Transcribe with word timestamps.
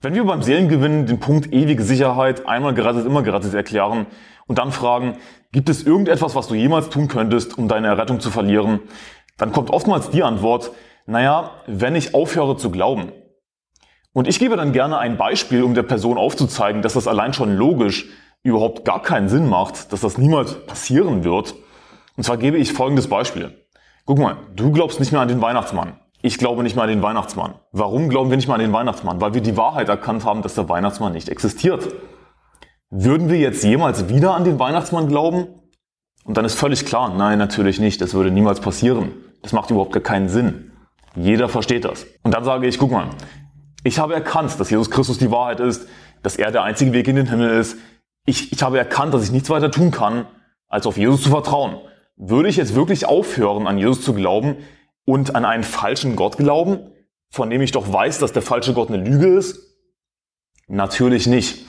Wenn 0.00 0.14
wir 0.14 0.22
beim 0.22 0.42
Seelengewinn 0.42 1.06
den 1.06 1.18
Punkt 1.18 1.52
ewige 1.52 1.82
Sicherheit 1.82 2.46
einmal 2.46 2.72
gerettet, 2.72 3.04
immer 3.04 3.22
gerettet 3.22 3.52
erklären 3.52 4.06
und 4.46 4.60
dann 4.60 4.70
fragen, 4.70 5.16
gibt 5.50 5.68
es 5.68 5.82
irgendetwas, 5.82 6.36
was 6.36 6.46
du 6.46 6.54
jemals 6.54 6.88
tun 6.88 7.08
könntest, 7.08 7.58
um 7.58 7.66
deine 7.66 7.88
Errettung 7.88 8.20
zu 8.20 8.30
verlieren, 8.30 8.78
dann 9.38 9.50
kommt 9.50 9.70
oftmals 9.70 10.10
die 10.10 10.22
Antwort, 10.22 10.70
naja, 11.06 11.50
wenn 11.66 11.96
ich 11.96 12.14
aufhöre 12.14 12.56
zu 12.56 12.70
glauben. 12.70 13.10
Und 14.12 14.28
ich 14.28 14.38
gebe 14.38 14.56
dann 14.56 14.72
gerne 14.72 14.98
ein 14.98 15.16
Beispiel, 15.16 15.64
um 15.64 15.74
der 15.74 15.82
Person 15.82 16.16
aufzuzeigen, 16.16 16.80
dass 16.80 16.92
das 16.92 17.08
allein 17.08 17.32
schon 17.32 17.56
logisch 17.56 18.08
überhaupt 18.44 18.84
gar 18.84 19.02
keinen 19.02 19.28
Sinn 19.28 19.48
macht, 19.48 19.92
dass 19.92 20.02
das 20.02 20.16
niemals 20.16 20.64
passieren 20.66 21.24
wird. 21.24 21.56
Und 22.16 22.22
zwar 22.22 22.36
gebe 22.36 22.56
ich 22.56 22.72
folgendes 22.72 23.08
Beispiel. 23.08 23.66
Guck 24.04 24.18
mal, 24.20 24.36
du 24.54 24.70
glaubst 24.70 25.00
nicht 25.00 25.10
mehr 25.10 25.22
an 25.22 25.28
den 25.28 25.42
Weihnachtsmann. 25.42 25.98
Ich 26.20 26.38
glaube 26.38 26.62
nicht 26.64 26.74
mal 26.74 26.82
an 26.82 26.88
den 26.88 27.02
Weihnachtsmann. 27.02 27.54
Warum 27.70 28.08
glauben 28.08 28.30
wir 28.30 28.36
nicht 28.36 28.48
mal 28.48 28.54
an 28.54 28.60
den 28.60 28.72
Weihnachtsmann? 28.72 29.20
Weil 29.20 29.34
wir 29.34 29.40
die 29.40 29.56
Wahrheit 29.56 29.88
erkannt 29.88 30.24
haben, 30.24 30.42
dass 30.42 30.54
der 30.54 30.68
Weihnachtsmann 30.68 31.12
nicht 31.12 31.28
existiert. 31.28 31.88
Würden 32.90 33.28
wir 33.28 33.38
jetzt 33.38 33.62
jemals 33.62 34.08
wieder 34.08 34.34
an 34.34 34.44
den 34.44 34.58
Weihnachtsmann 34.58 35.08
glauben? 35.08 35.46
Und 36.24 36.36
dann 36.36 36.44
ist 36.44 36.58
völlig 36.58 36.84
klar, 36.84 37.14
nein, 37.14 37.38
natürlich 37.38 37.78
nicht. 37.78 38.00
Das 38.00 38.14
würde 38.14 38.30
niemals 38.30 38.60
passieren. 38.60 39.12
Das 39.42 39.52
macht 39.52 39.70
überhaupt 39.70 39.92
gar 39.92 40.02
keinen 40.02 40.28
Sinn. 40.28 40.72
Jeder 41.14 41.48
versteht 41.48 41.84
das. 41.84 42.06
Und 42.22 42.34
dann 42.34 42.44
sage 42.44 42.66
ich, 42.66 42.78
guck 42.78 42.90
mal, 42.90 43.10
ich 43.84 43.98
habe 43.98 44.14
erkannt, 44.14 44.58
dass 44.58 44.70
Jesus 44.70 44.90
Christus 44.90 45.18
die 45.18 45.30
Wahrheit 45.30 45.60
ist, 45.60 45.88
dass 46.22 46.36
er 46.36 46.50
der 46.50 46.64
einzige 46.64 46.92
Weg 46.92 47.06
in 47.06 47.16
den 47.16 47.28
Himmel 47.28 47.58
ist. 47.58 47.76
Ich, 48.26 48.52
ich 48.52 48.62
habe 48.62 48.78
erkannt, 48.78 49.14
dass 49.14 49.22
ich 49.22 49.30
nichts 49.30 49.50
weiter 49.50 49.70
tun 49.70 49.92
kann, 49.92 50.26
als 50.68 50.86
auf 50.86 50.98
Jesus 50.98 51.22
zu 51.22 51.30
vertrauen. 51.30 51.76
Würde 52.16 52.48
ich 52.48 52.56
jetzt 52.56 52.74
wirklich 52.74 53.06
aufhören, 53.06 53.66
an 53.66 53.78
Jesus 53.78 54.02
zu 54.02 54.12
glauben, 54.12 54.56
und 55.08 55.34
an 55.34 55.46
einen 55.46 55.62
falschen 55.62 56.16
Gott 56.16 56.36
glauben, 56.36 56.80
von 57.30 57.48
dem 57.48 57.62
ich 57.62 57.72
doch 57.72 57.90
weiß, 57.90 58.18
dass 58.18 58.34
der 58.34 58.42
falsche 58.42 58.74
Gott 58.74 58.90
eine 58.90 59.02
Lüge 59.02 59.28
ist? 59.28 59.58
Natürlich 60.66 61.26
nicht. 61.26 61.64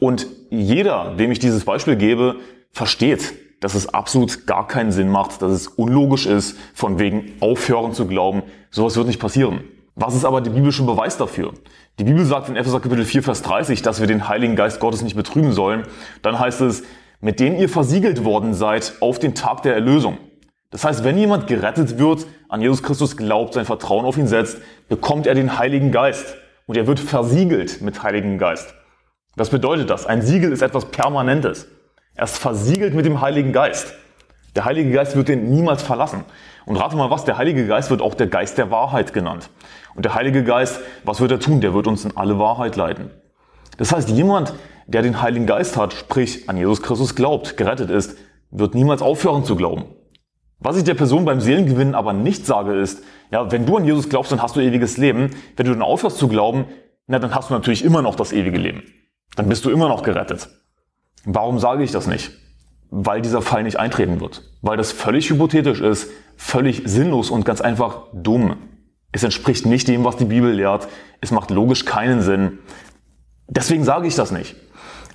Und 0.00 0.26
jeder, 0.48 1.14
dem 1.14 1.30
ich 1.30 1.38
dieses 1.38 1.66
Beispiel 1.66 1.96
gebe, 1.96 2.36
versteht, 2.70 3.34
dass 3.60 3.74
es 3.74 3.92
absolut 3.92 4.46
gar 4.46 4.66
keinen 4.66 4.90
Sinn 4.90 5.10
macht, 5.10 5.42
dass 5.42 5.52
es 5.52 5.68
unlogisch 5.68 6.24
ist, 6.24 6.56
von 6.72 6.98
wegen 6.98 7.34
aufhören 7.40 7.92
zu 7.92 8.06
glauben. 8.06 8.42
Sowas 8.70 8.96
wird 8.96 9.08
nicht 9.08 9.20
passieren. 9.20 9.64
Was 9.94 10.14
ist 10.14 10.24
aber 10.24 10.40
der 10.40 10.52
biblische 10.52 10.84
Beweis 10.84 11.18
dafür? 11.18 11.52
Die 11.98 12.04
Bibel 12.04 12.24
sagt 12.24 12.48
in 12.48 12.56
Epheser 12.56 12.80
Kapitel 12.80 13.04
4, 13.04 13.22
Vers 13.22 13.42
30, 13.42 13.82
dass 13.82 14.00
wir 14.00 14.06
den 14.06 14.30
Heiligen 14.30 14.56
Geist 14.56 14.80
Gottes 14.80 15.02
nicht 15.02 15.16
betrügen 15.16 15.52
sollen. 15.52 15.82
Dann 16.22 16.38
heißt 16.38 16.62
es, 16.62 16.84
mit 17.20 17.38
denen 17.38 17.58
ihr 17.58 17.68
versiegelt 17.68 18.24
worden 18.24 18.54
seid 18.54 18.94
auf 19.00 19.18
den 19.18 19.34
Tag 19.34 19.62
der 19.62 19.74
Erlösung. 19.74 20.16
Das 20.70 20.84
heißt, 20.84 21.02
wenn 21.02 21.16
jemand 21.16 21.46
gerettet 21.46 21.98
wird, 21.98 22.26
an 22.48 22.60
Jesus 22.60 22.82
Christus 22.82 23.16
glaubt, 23.16 23.54
sein 23.54 23.64
Vertrauen 23.64 24.04
auf 24.04 24.18
ihn 24.18 24.26
setzt, 24.26 24.58
bekommt 24.88 25.26
er 25.26 25.34
den 25.34 25.58
Heiligen 25.58 25.92
Geist. 25.92 26.36
Und 26.66 26.76
er 26.76 26.86
wird 26.86 27.00
versiegelt 27.00 27.80
mit 27.80 28.02
Heiligen 28.02 28.36
Geist. 28.36 28.74
Was 29.36 29.48
bedeutet 29.48 29.88
das? 29.88 30.04
Ein 30.04 30.20
Siegel 30.20 30.52
ist 30.52 30.60
etwas 30.60 30.86
Permanentes. 30.86 31.68
Er 32.14 32.24
ist 32.24 32.36
versiegelt 32.36 32.94
mit 32.94 33.06
dem 33.06 33.20
Heiligen 33.20 33.52
Geist. 33.52 33.94
Der 34.56 34.64
Heilige 34.64 34.90
Geist 34.90 35.16
wird 35.16 35.28
den 35.28 35.50
niemals 35.50 35.82
verlassen. 35.82 36.24
Und 36.66 36.76
rate 36.76 36.96
mal 36.96 37.10
was, 37.10 37.24
der 37.24 37.38
Heilige 37.38 37.66
Geist 37.66 37.90
wird 37.90 38.02
auch 38.02 38.14
der 38.14 38.26
Geist 38.26 38.58
der 38.58 38.70
Wahrheit 38.70 39.14
genannt. 39.14 39.48
Und 39.94 40.04
der 40.04 40.14
Heilige 40.14 40.44
Geist, 40.44 40.80
was 41.04 41.20
wird 41.20 41.30
er 41.30 41.40
tun? 41.40 41.60
Der 41.60 41.72
wird 41.72 41.86
uns 41.86 42.04
in 42.04 42.16
alle 42.16 42.38
Wahrheit 42.38 42.76
leiten. 42.76 43.10
Das 43.78 43.92
heißt, 43.92 44.10
jemand, 44.10 44.52
der 44.86 45.02
den 45.02 45.22
Heiligen 45.22 45.46
Geist 45.46 45.76
hat, 45.76 45.92
sprich 45.94 46.48
an 46.48 46.56
Jesus 46.56 46.82
Christus 46.82 47.14
glaubt, 47.14 47.56
gerettet 47.56 47.90
ist, 47.90 48.18
wird 48.50 48.74
niemals 48.74 49.00
aufhören 49.00 49.44
zu 49.44 49.56
glauben. 49.56 49.84
Was 50.60 50.76
ich 50.76 50.84
der 50.84 50.94
Person 50.94 51.24
beim 51.24 51.40
Seelengewinn 51.40 51.94
aber 51.94 52.12
nicht 52.12 52.44
sage 52.44 52.74
ist, 52.74 53.02
ja, 53.30 53.50
wenn 53.52 53.66
du 53.66 53.76
an 53.76 53.84
Jesus 53.84 54.08
glaubst, 54.08 54.32
dann 54.32 54.42
hast 54.42 54.56
du 54.56 54.60
ewiges 54.60 54.96
Leben. 54.96 55.30
Wenn 55.56 55.66
du 55.66 55.72
dann 55.72 55.82
aufhörst 55.82 56.18
zu 56.18 56.28
glauben, 56.28 56.66
na, 57.06 57.18
dann 57.18 57.34
hast 57.34 57.50
du 57.50 57.54
natürlich 57.54 57.84
immer 57.84 58.02
noch 58.02 58.16
das 58.16 58.32
ewige 58.32 58.58
Leben. 58.58 58.82
Dann 59.36 59.48
bist 59.48 59.64
du 59.64 59.70
immer 59.70 59.88
noch 59.88 60.02
gerettet. 60.02 60.48
Warum 61.24 61.58
sage 61.58 61.84
ich 61.84 61.92
das 61.92 62.06
nicht? 62.06 62.32
Weil 62.90 63.22
dieser 63.22 63.42
Fall 63.42 63.62
nicht 63.62 63.78
eintreten 63.78 64.20
wird. 64.20 64.42
Weil 64.62 64.76
das 64.76 64.92
völlig 64.92 65.30
hypothetisch 65.30 65.80
ist, 65.80 66.10
völlig 66.36 66.82
sinnlos 66.86 67.30
und 67.30 67.44
ganz 67.44 67.60
einfach 67.60 68.06
dumm. 68.12 68.56
Es 69.12 69.22
entspricht 69.22 69.64
nicht 69.64 69.88
dem, 69.88 70.04
was 70.04 70.16
die 70.16 70.24
Bibel 70.24 70.52
lehrt. 70.52 70.88
Es 71.20 71.30
macht 71.30 71.50
logisch 71.50 71.84
keinen 71.84 72.20
Sinn. 72.20 72.58
Deswegen 73.46 73.84
sage 73.84 74.06
ich 74.06 74.14
das 74.14 74.32
nicht. 74.32 74.56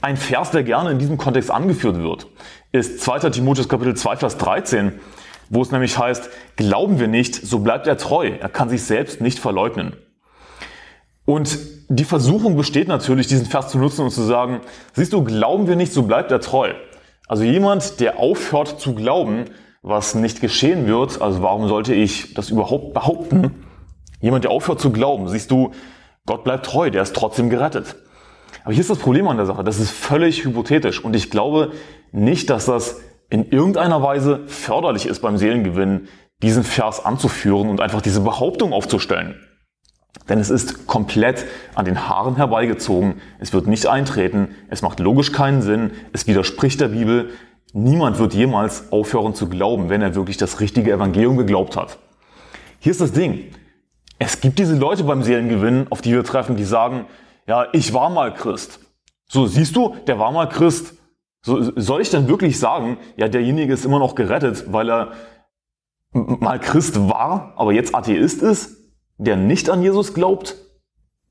Ein 0.02 0.18
Vers, 0.18 0.52
der 0.52 0.64
gerne 0.64 0.92
in 0.92 1.00
diesem 1.00 1.18
Kontext 1.18 1.52
angeführt 1.52 1.98
wird, 1.98 2.28
ist 2.72 3.02
2. 3.02 3.30
Timotheus 3.30 3.70
Kapitel 3.70 3.96
2, 3.96 4.18
Vers 4.18 4.38
13 4.38 5.00
wo 5.50 5.62
es 5.62 5.72
nämlich 5.72 5.98
heißt, 5.98 6.30
glauben 6.56 7.00
wir 7.00 7.08
nicht, 7.08 7.36
so 7.36 7.60
bleibt 7.60 7.88
er 7.88 7.98
treu. 7.98 8.32
Er 8.40 8.50
kann 8.50 8.70
sich 8.70 8.84
selbst 8.84 9.22
nicht 9.22 9.40
verleugnen. 9.40 9.96
Und 11.26 11.58
die 11.90 12.04
Versuchung 12.04 12.58
besteht 12.58 12.88
natürlich, 12.88 13.28
diesen 13.28 13.46
Vers 13.46 13.70
zu 13.70 13.78
nutzen 13.78 14.02
und 14.02 14.12
zu 14.12 14.24
sagen, 14.24 14.62
siehst 14.94 15.14
du, 15.14 15.24
glauben 15.24 15.68
wir 15.68 15.76
nicht, 15.76 15.94
so 15.94 16.04
bleibt 16.04 16.32
er 16.32 16.42
treu. 16.42 16.74
Also 17.28 17.44
jemand, 17.44 18.00
der 18.00 18.20
aufhört 18.20 18.80
zu 18.80 18.94
glauben, 18.94 19.46
was 19.82 20.16
nicht 20.16 20.42
geschehen 20.42 20.88
wird, 20.88 21.22
also 21.22 21.42
warum 21.42 21.68
sollte 21.68 21.94
ich 21.94 22.34
das 22.34 22.50
überhaupt 22.50 22.94
behaupten? 22.94 23.64
Jemand, 24.22 24.44
der 24.44 24.52
aufhört 24.52 24.80
zu 24.80 24.92
glauben, 24.92 25.28
siehst 25.28 25.52
du, 25.52 25.72
Gott 26.26 26.44
bleibt 26.44 26.66
treu, 26.66 26.90
der 26.90 27.04
ist 27.04 27.16
trotzdem 27.16 27.50
gerettet. 27.50 27.96
Aber 28.64 28.74
hier 28.74 28.82
ist 28.82 28.90
das 28.90 29.00
Problem 29.00 29.28
an 29.28 29.38
der 29.38 29.46
Sache, 29.46 29.64
das 29.64 29.80
ist 29.80 29.92
völlig 29.92 30.46
hypothetisch 30.46 31.04
und 31.04 31.16
ich 31.16 31.30
glaube 31.30 31.74
nicht, 32.12 32.50
dass 32.50 32.66
das 32.66 33.02
in 33.30 33.50
irgendeiner 33.50 34.02
Weise 34.02 34.42
förderlich 34.48 35.06
ist 35.06 35.22
beim 35.22 35.38
Seelengewinn, 35.38 36.08
diesen 36.42 36.64
Vers 36.64 37.04
anzuführen 37.04 37.70
und 37.70 37.82
einfach 37.82 38.02
diese 38.02 38.22
Behauptung 38.22 38.74
aufzustellen. 38.74 39.36
Denn 40.30 40.40
es 40.40 40.50
ist 40.50 40.88
komplett 40.88 41.46
an 41.76 41.86
den 41.86 42.08
Haaren 42.08 42.36
herbeigezogen, 42.36 43.22
es 43.40 43.52
wird 43.54 43.68
nicht 43.68 43.88
eintreten, 43.88 44.56
es 44.70 44.82
macht 44.82 45.00
logisch 45.00 45.32
keinen 45.32 45.62
Sinn, 45.62 45.92
es 46.14 46.28
widerspricht 46.28 46.80
der 46.80 46.90
Bibel. 46.90 47.32
Niemand 47.74 48.20
wird 48.20 48.34
jemals 48.34 48.92
aufhören 48.92 49.34
zu 49.34 49.50
glauben, 49.50 49.90
wenn 49.90 50.02
er 50.02 50.16
wirklich 50.16 50.38
das 50.38 50.60
richtige 50.60 50.92
Evangelium 50.92 51.38
geglaubt 51.38 51.76
hat. 51.76 51.98
Hier 52.80 52.92
ist 52.92 53.02
das 53.02 53.12
Ding. 53.12 53.52
Es 54.20 54.40
gibt 54.40 54.60
diese 54.60 54.76
Leute 54.76 55.04
beim 55.04 55.24
Seelengewinn, 55.24 55.88
auf 55.90 56.02
die 56.02 56.12
wir 56.14 56.24
treffen, 56.24 56.56
die 56.56 56.64
sagen, 56.64 57.06
ja, 57.48 57.68
ich 57.74 57.94
war 57.94 58.10
mal 58.10 58.34
Christ. 58.34 58.80
So, 59.28 59.48
siehst 59.48 59.76
du, 59.76 59.96
der 60.08 60.20
war 60.20 60.32
mal 60.32 60.48
Christ. 60.48 60.94
So, 61.46 61.78
soll 61.78 62.02
ich 62.02 62.10
dann 62.10 62.30
wirklich 62.30 62.58
sagen, 62.58 62.98
ja, 63.18 63.28
derjenige 63.28 63.74
ist 63.74 63.84
immer 63.84 64.00
noch 64.00 64.16
gerettet, 64.16 64.72
weil 64.72 64.90
er 64.90 65.12
mal 66.14 66.58
Christ 66.58 67.10
war, 67.10 67.54
aber 67.58 67.74
jetzt 67.74 67.94
Atheist 67.94 68.42
ist, 68.42 68.78
der 69.18 69.36
nicht 69.36 69.70
an 69.70 69.84
Jesus 69.84 70.14
glaubt, 70.14 70.56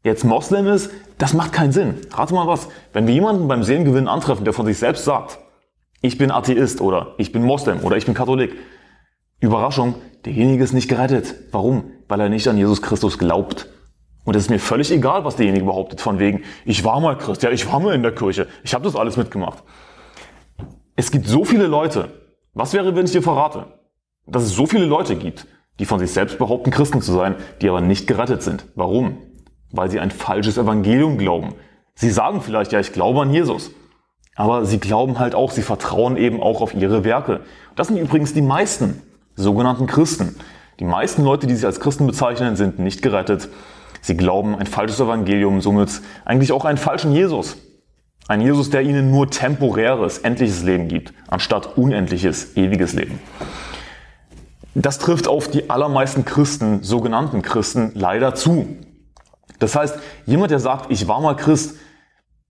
jetzt 0.04 0.24
Moslem 0.24 0.66
ist? 0.66 0.90
Das 1.16 1.32
macht 1.32 1.54
keinen 1.54 1.72
Sinn. 1.72 1.94
Rate 2.10 2.34
mal 2.34 2.46
was. 2.46 2.68
Wenn 2.92 3.06
wir 3.06 3.14
jemanden 3.14 3.48
beim 3.48 3.62
Seelengewinn 3.62 4.06
antreffen, 4.06 4.44
der 4.44 4.52
von 4.52 4.66
sich 4.66 4.76
selbst 4.76 5.04
sagt, 5.04 5.38
ich 6.02 6.18
bin 6.18 6.30
Atheist 6.30 6.82
oder 6.82 7.14
ich 7.16 7.32
bin 7.32 7.42
Moslem 7.42 7.80
oder 7.80 7.96
ich 7.96 8.04
bin 8.04 8.14
Katholik, 8.14 8.54
Überraschung, 9.40 9.94
derjenige 10.26 10.62
ist 10.62 10.74
nicht 10.74 10.88
gerettet. 10.88 11.34
Warum? 11.52 11.84
Weil 12.08 12.20
er 12.20 12.28
nicht 12.28 12.48
an 12.48 12.58
Jesus 12.58 12.82
Christus 12.82 13.18
glaubt. 13.18 13.68
Und 14.24 14.36
es 14.36 14.42
ist 14.42 14.50
mir 14.50 14.58
völlig 14.58 14.90
egal, 14.90 15.24
was 15.24 15.36
derjenige 15.36 15.64
behauptet, 15.64 16.02
von 16.02 16.18
wegen, 16.18 16.42
ich 16.66 16.84
war 16.84 17.00
mal 17.00 17.16
Christ, 17.16 17.42
ja, 17.42 17.50
ich 17.50 17.72
war 17.72 17.80
mal 17.80 17.94
in 17.94 18.02
der 18.02 18.14
Kirche, 18.14 18.46
ich 18.62 18.74
habe 18.74 18.84
das 18.84 18.94
alles 18.94 19.16
mitgemacht. 19.16 19.62
Es 20.94 21.10
gibt 21.10 21.26
so 21.26 21.44
viele 21.44 21.66
Leute. 21.66 22.10
Was 22.54 22.74
wäre, 22.74 22.94
wenn 22.94 23.06
ich 23.06 23.12
dir 23.12 23.22
verrate, 23.22 23.66
dass 24.26 24.42
es 24.42 24.54
so 24.54 24.66
viele 24.66 24.84
Leute 24.84 25.16
gibt, 25.16 25.46
die 25.78 25.86
von 25.86 25.98
sich 25.98 26.12
selbst 26.12 26.38
behaupten, 26.38 26.70
Christen 26.70 27.00
zu 27.00 27.12
sein, 27.12 27.36
die 27.60 27.68
aber 27.68 27.80
nicht 27.80 28.06
gerettet 28.06 28.42
sind? 28.42 28.66
Warum? 28.74 29.16
Weil 29.70 29.90
sie 29.90 30.00
ein 30.00 30.10
falsches 30.10 30.58
Evangelium 30.58 31.16
glauben. 31.16 31.54
Sie 31.94 32.10
sagen 32.10 32.42
vielleicht, 32.42 32.72
ja, 32.72 32.80
ich 32.80 32.92
glaube 32.92 33.22
an 33.22 33.32
Jesus. 33.32 33.70
Aber 34.34 34.66
sie 34.66 34.78
glauben 34.78 35.18
halt 35.18 35.34
auch, 35.34 35.50
sie 35.50 35.62
vertrauen 35.62 36.16
eben 36.16 36.42
auch 36.42 36.60
auf 36.60 36.74
ihre 36.74 37.04
Werke. 37.04 37.40
Das 37.74 37.88
sind 37.88 37.96
übrigens 37.96 38.34
die 38.34 38.42
meisten 38.42 39.02
sogenannten 39.34 39.86
Christen. 39.86 40.36
Die 40.78 40.84
meisten 40.84 41.24
Leute, 41.24 41.46
die 41.46 41.54
sich 41.54 41.64
als 41.64 41.80
Christen 41.80 42.06
bezeichnen, 42.06 42.56
sind 42.56 42.78
nicht 42.78 43.02
gerettet. 43.02 43.48
Sie 44.02 44.16
glauben 44.16 44.54
ein 44.56 44.66
falsches 44.66 45.00
Evangelium, 45.00 45.60
somit 45.60 46.02
eigentlich 46.24 46.52
auch 46.52 46.64
einen 46.66 46.78
falschen 46.78 47.12
Jesus. 47.12 47.56
Ein 48.32 48.40
Jesus, 48.40 48.70
der 48.70 48.80
ihnen 48.80 49.10
nur 49.10 49.28
temporäres, 49.28 50.16
endliches 50.16 50.62
Leben 50.62 50.88
gibt, 50.88 51.12
anstatt 51.28 51.76
unendliches, 51.76 52.56
ewiges 52.56 52.94
Leben. 52.94 53.20
Das 54.74 54.98
trifft 54.98 55.28
auf 55.28 55.48
die 55.48 55.68
allermeisten 55.68 56.24
Christen, 56.24 56.82
sogenannten 56.82 57.42
Christen, 57.42 57.92
leider 57.94 58.34
zu. 58.34 58.78
Das 59.58 59.76
heißt, 59.76 59.98
jemand, 60.24 60.50
der 60.50 60.60
sagt, 60.60 60.90
ich 60.90 61.06
war 61.08 61.20
mal 61.20 61.36
Christ, 61.36 61.76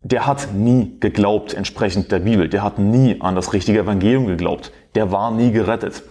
der 0.03 0.25
hat 0.25 0.55
nie 0.55 0.99
geglaubt 1.01 1.53
entsprechend 1.53 2.13
der 2.13 2.21
Bibel. 2.21 2.49
Der 2.49 2.63
hat 2.63 2.79
nie 2.79 3.21
an 3.21 3.35
das 3.35 3.53
richtige 3.53 3.81
Evangelium 3.81 4.29
geglaubt. 4.29 4.71
Der 4.95 5.11
war 5.11 5.33
nie 5.33 5.51
gerettet. 5.51 6.05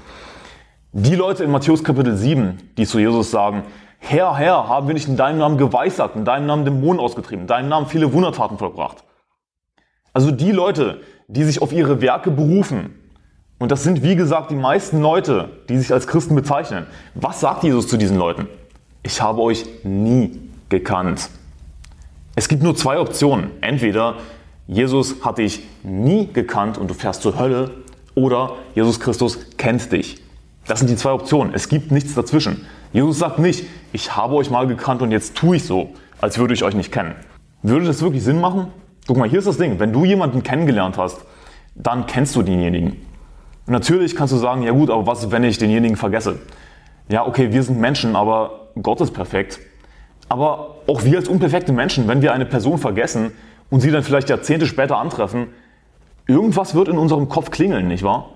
Die 0.91 1.15
Leute 1.15 1.45
in 1.45 1.49
Matthäus 1.49 1.81
Kapitel 1.81 2.17
7, 2.17 2.57
die 2.77 2.85
zu 2.85 2.99
Jesus 2.99 3.31
sagen, 3.31 3.63
Herr, 3.99 4.35
Herr, 4.35 4.67
haben 4.67 4.87
wir 4.87 4.95
nicht 4.95 5.07
in 5.07 5.15
deinem 5.15 5.37
Namen 5.37 5.57
geweissagt, 5.57 6.17
in 6.17 6.25
deinem 6.25 6.45
Namen 6.45 6.65
Dämonen 6.65 6.99
ausgetrieben, 6.99 7.43
in 7.43 7.47
deinem 7.47 7.69
Namen 7.69 7.87
viele 7.87 8.11
Wundertaten 8.11 8.57
vollbracht. 8.57 9.05
Also 10.13 10.31
die 10.31 10.51
Leute, 10.51 11.01
die 11.27 11.43
sich 11.43 11.61
auf 11.61 11.71
ihre 11.71 12.01
Werke 12.01 12.31
berufen, 12.31 12.95
und 13.59 13.71
das 13.71 13.83
sind 13.83 14.01
wie 14.01 14.15
gesagt 14.15 14.49
die 14.49 14.55
meisten 14.55 15.01
Leute, 15.01 15.49
die 15.69 15.77
sich 15.77 15.93
als 15.93 16.07
Christen 16.07 16.33
bezeichnen. 16.33 16.87
Was 17.13 17.41
sagt 17.41 17.63
Jesus 17.63 17.87
zu 17.87 17.95
diesen 17.95 18.17
Leuten? 18.17 18.47
Ich 19.03 19.21
habe 19.21 19.39
euch 19.41 19.65
nie 19.83 20.39
gekannt. 20.69 21.29
Es 22.35 22.47
gibt 22.47 22.63
nur 22.63 22.75
zwei 22.75 22.99
Optionen. 22.99 23.51
Entweder 23.61 24.15
Jesus 24.67 25.23
hat 25.23 25.37
dich 25.37 25.61
nie 25.83 26.27
gekannt 26.33 26.79
und 26.79 26.89
du 26.89 26.95
fährst 26.95 27.21
zur 27.21 27.37
Hölle 27.37 27.69
oder 28.15 28.53
Jesus 28.73 28.99
Christus 28.99 29.37
kennt 29.57 29.91
dich. 29.91 30.21
Das 30.65 30.79
sind 30.79 30.89
die 30.89 30.95
zwei 30.95 31.11
Optionen. 31.11 31.53
Es 31.53 31.69
gibt 31.69 31.91
nichts 31.91 32.15
dazwischen. 32.15 32.65
Jesus 32.93 33.19
sagt 33.19 33.37
nicht, 33.37 33.65
ich 33.93 34.15
habe 34.15 34.33
euch 34.35 34.49
mal 34.49 34.65
gekannt 34.65 35.01
und 35.01 35.11
jetzt 35.11 35.35
tue 35.35 35.57
ich 35.57 35.65
so, 35.65 35.91
als 36.19 36.39
würde 36.39 36.53
ich 36.53 36.63
euch 36.63 36.73
nicht 36.73 36.91
kennen. 36.91 37.15
Würde 37.63 37.85
das 37.85 38.01
wirklich 38.01 38.23
Sinn 38.23 38.41
machen? 38.41 38.67
Guck 39.07 39.17
mal, 39.17 39.27
hier 39.27 39.39
ist 39.39 39.47
das 39.47 39.57
Ding. 39.57 39.79
Wenn 39.79 39.93
du 39.93 40.05
jemanden 40.05 40.43
kennengelernt 40.43 40.97
hast, 40.97 41.21
dann 41.75 42.05
kennst 42.05 42.35
du 42.35 42.41
denjenigen. 42.41 42.97
Und 43.65 43.73
natürlich 43.73 44.15
kannst 44.15 44.33
du 44.33 44.37
sagen, 44.37 44.63
ja 44.63 44.71
gut, 44.71 44.89
aber 44.89 45.07
was, 45.07 45.31
wenn 45.31 45.43
ich 45.43 45.57
denjenigen 45.57 45.97
vergesse? 45.97 46.39
Ja, 47.09 47.25
okay, 47.25 47.51
wir 47.51 47.63
sind 47.63 47.79
Menschen, 47.79 48.15
aber 48.15 48.69
Gott 48.81 49.01
ist 49.01 49.11
perfekt. 49.11 49.59
Aber 50.29 50.75
auch 50.87 51.03
wir 51.03 51.17
als 51.17 51.27
unperfekte 51.27 51.73
Menschen, 51.73 52.07
wenn 52.07 52.21
wir 52.21 52.33
eine 52.33 52.45
Person 52.45 52.77
vergessen 52.77 53.31
und 53.69 53.81
sie 53.81 53.91
dann 53.91 54.03
vielleicht 54.03 54.29
Jahrzehnte 54.29 54.65
später 54.65 54.97
antreffen, 54.97 55.47
irgendwas 56.27 56.75
wird 56.75 56.87
in 56.87 56.97
unserem 56.97 57.27
Kopf 57.27 57.51
klingeln, 57.51 57.87
nicht 57.87 58.03
wahr? 58.03 58.29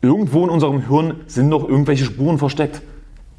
Irgendwo 0.00 0.44
in 0.44 0.50
unserem 0.50 0.88
Hirn 0.88 1.20
sind 1.26 1.48
noch 1.48 1.68
irgendwelche 1.68 2.04
Spuren 2.04 2.38
versteckt. 2.38 2.82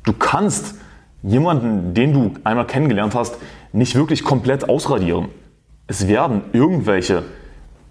Du 0.03 0.13
kannst 0.13 0.75
jemanden, 1.21 1.93
den 1.93 2.13
du 2.13 2.33
einmal 2.43 2.67
kennengelernt 2.67 3.15
hast, 3.15 3.37
nicht 3.71 3.95
wirklich 3.95 4.23
komplett 4.23 4.67
ausradieren. 4.67 5.29
Es 5.93 6.07
werden 6.07 6.41
irgendwelche, 6.53 7.21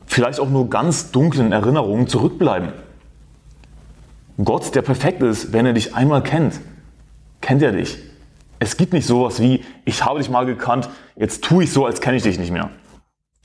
vielleicht 0.07 0.41
auch 0.41 0.51
nur 0.51 0.69
ganz 0.69 1.13
dunklen 1.13 1.53
Erinnerungen 1.53 2.09
zurückbleiben. 2.09 2.73
Gott, 4.43 4.75
der 4.75 4.83
perfekt 4.83 5.23
ist, 5.23 5.53
wenn 5.53 5.67
er 5.67 5.73
dich 5.73 5.95
einmal 5.95 6.21
kennt, 6.25 6.59
kennt 7.41 7.63
er 7.63 7.71
dich. 7.71 7.99
Es 8.59 8.77
gibt 8.77 8.93
nicht 8.93 9.07
sowas 9.07 9.41
wie, 9.41 9.63
ich 9.85 10.05
habe 10.05 10.19
dich 10.19 10.31
mal 10.31 10.47
gekannt, 10.47 10.91
jetzt 11.15 11.45
tue 11.45 11.63
ich 11.63 11.73
so, 11.73 11.87
als 11.87 12.01
kenne 12.01 12.17
ich 12.17 12.25
dich 12.25 12.41
nicht 12.41 12.51
mehr. 12.51 12.71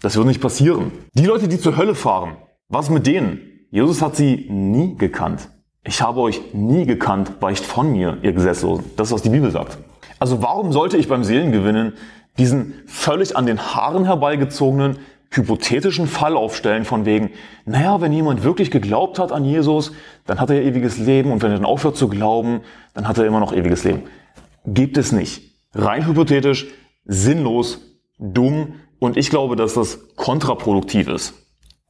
Das 0.01 0.15
wird 0.15 0.25
nicht 0.25 0.41
passieren. 0.41 0.91
Die 1.13 1.27
Leute, 1.27 1.47
die 1.47 1.59
zur 1.59 1.77
Hölle 1.77 1.93
fahren, 1.93 2.37
was 2.67 2.89
mit 2.89 3.05
denen? 3.05 3.41
Jesus 3.69 4.01
hat 4.01 4.15
sie 4.15 4.47
nie 4.49 4.95
gekannt. 4.97 5.49
Ich 5.83 6.01
habe 6.01 6.19
euch 6.19 6.41
nie 6.55 6.87
gekannt, 6.87 7.31
weicht 7.41 7.63
von 7.63 7.91
mir, 7.91 8.17
ihr 8.23 8.33
Gesetzlosen. 8.33 8.85
Das 8.95 9.09
ist, 9.09 9.13
was 9.13 9.21
die 9.21 9.29
Bibel 9.29 9.51
sagt. 9.51 9.77
Also 10.17 10.41
warum 10.41 10.73
sollte 10.73 10.97
ich 10.97 11.07
beim 11.07 11.23
Seelengewinnen 11.23 11.93
diesen 12.37 12.73
völlig 12.85 13.35
an 13.35 13.45
den 13.45 13.59
Haaren 13.59 14.05
herbeigezogenen, 14.05 14.99
hypothetischen 15.29 16.07
Fall 16.07 16.37
aufstellen 16.37 16.85
von 16.85 17.05
wegen, 17.05 17.31
naja, 17.65 17.99
wenn 17.99 18.13
jemand 18.13 18.43
wirklich 18.43 18.71
geglaubt 18.71 19.19
hat 19.19 19.31
an 19.31 19.43
Jesus, 19.43 19.91
dann 20.25 20.39
hat 20.39 20.49
er 20.49 20.61
ja 20.61 20.69
ewiges 20.69 20.97
Leben 20.97 21.31
und 21.31 21.43
wenn 21.43 21.51
er 21.51 21.57
dann 21.57 21.65
aufhört 21.65 21.97
zu 21.97 22.07
glauben, 22.07 22.61
dann 22.93 23.07
hat 23.07 23.17
er 23.17 23.25
immer 23.25 23.39
noch 23.39 23.53
ewiges 23.53 23.83
Leben. 23.83 24.03
Gibt 24.65 24.97
es 24.97 25.11
nicht. 25.11 25.53
Rein 25.73 26.07
hypothetisch, 26.07 26.67
sinnlos, 27.05 27.81
dumm 28.19 28.75
und 28.99 29.17
ich 29.17 29.29
glaube, 29.29 29.55
dass 29.55 29.73
das 29.73 30.15
kontraproduktiv 30.15 31.07
ist. 31.07 31.33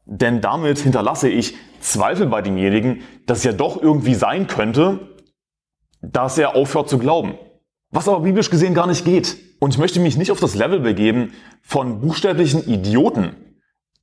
Denn 0.06 0.42
damit 0.42 0.80
hinterlasse 0.80 1.30
ich 1.30 1.56
Zweifel 1.80 2.28
bei 2.28 2.42
demjenigen, 2.42 3.02
dass 3.26 3.40
es 3.40 3.44
ja 3.44 3.52
doch 3.52 3.82
irgendwie 3.82 4.16
sein 4.16 4.48
könnte, 4.48 5.16
dass 6.02 6.38
er 6.38 6.56
aufhört 6.56 6.90
zu 6.90 6.98
glauben. 6.98 7.36
Was 7.92 8.08
aber 8.08 8.22
biblisch 8.22 8.50
gesehen 8.50 8.74
gar 8.74 8.88
nicht 8.88 9.06
geht. 9.06 9.38
Und 9.60 9.74
ich 9.74 9.80
möchte 9.80 10.00
mich 10.00 10.18
nicht 10.18 10.32
auf 10.32 10.40
das 10.40 10.56
Level 10.56 10.80
begeben 10.80 11.34
von 11.62 12.02
buchstäblichen 12.02 12.68
Idioten, 12.68 13.36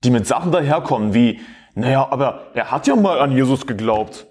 die 0.02 0.10
mit 0.10 0.26
Sachen 0.26 0.52
daherkommen 0.52 1.14
wie, 1.14 1.40
naja, 1.74 2.08
aber 2.10 2.50
er 2.54 2.70
hat 2.70 2.86
ja 2.86 2.96
mal 2.96 3.20
an 3.20 3.32
Jesus 3.32 3.66
geglaubt. 3.66 4.26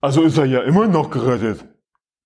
Also 0.00 0.22
ist 0.22 0.38
er 0.38 0.44
ja 0.44 0.60
immer 0.60 0.86
noch 0.86 1.10
gerettet. 1.10 1.64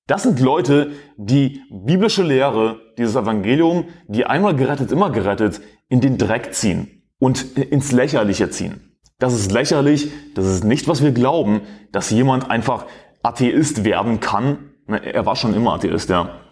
Das 0.07 0.25
sind 0.25 0.41
Leute, 0.41 0.91
die 1.17 1.63
biblische 1.71 2.23
Lehre, 2.23 2.81
dieses 2.99 3.17
Evangelium, 3.17 3.87
die 4.07 4.27
einmal 4.27 4.55
gerettet, 4.55 4.93
immer 4.93 5.11
gerettet, 5.11 5.61
in 5.89 6.01
den 6.01 6.19
Dreck 6.19 6.55
ziehen 6.55 7.03
und 7.19 7.57
ins 7.57 7.93
Lächerliche 7.93 8.51
ziehen. 8.51 8.99
Das 9.19 9.33
ist 9.33 9.51
lächerlich, 9.53 10.11
das 10.35 10.47
ist 10.47 10.65
nicht, 10.65 10.89
was 10.89 11.03
wir 11.03 11.13
glauben, 11.13 11.63
dass 11.93 12.11
jemand 12.11 12.51
einfach 12.51 12.85
Atheist 13.23 13.85
werden 13.85 14.21
kann. 14.21 14.75
Er 14.87 15.25
war 15.25 15.37
schon 15.37 15.55
immer 15.55 15.73
Atheist, 15.75 16.11
ja 16.11 16.44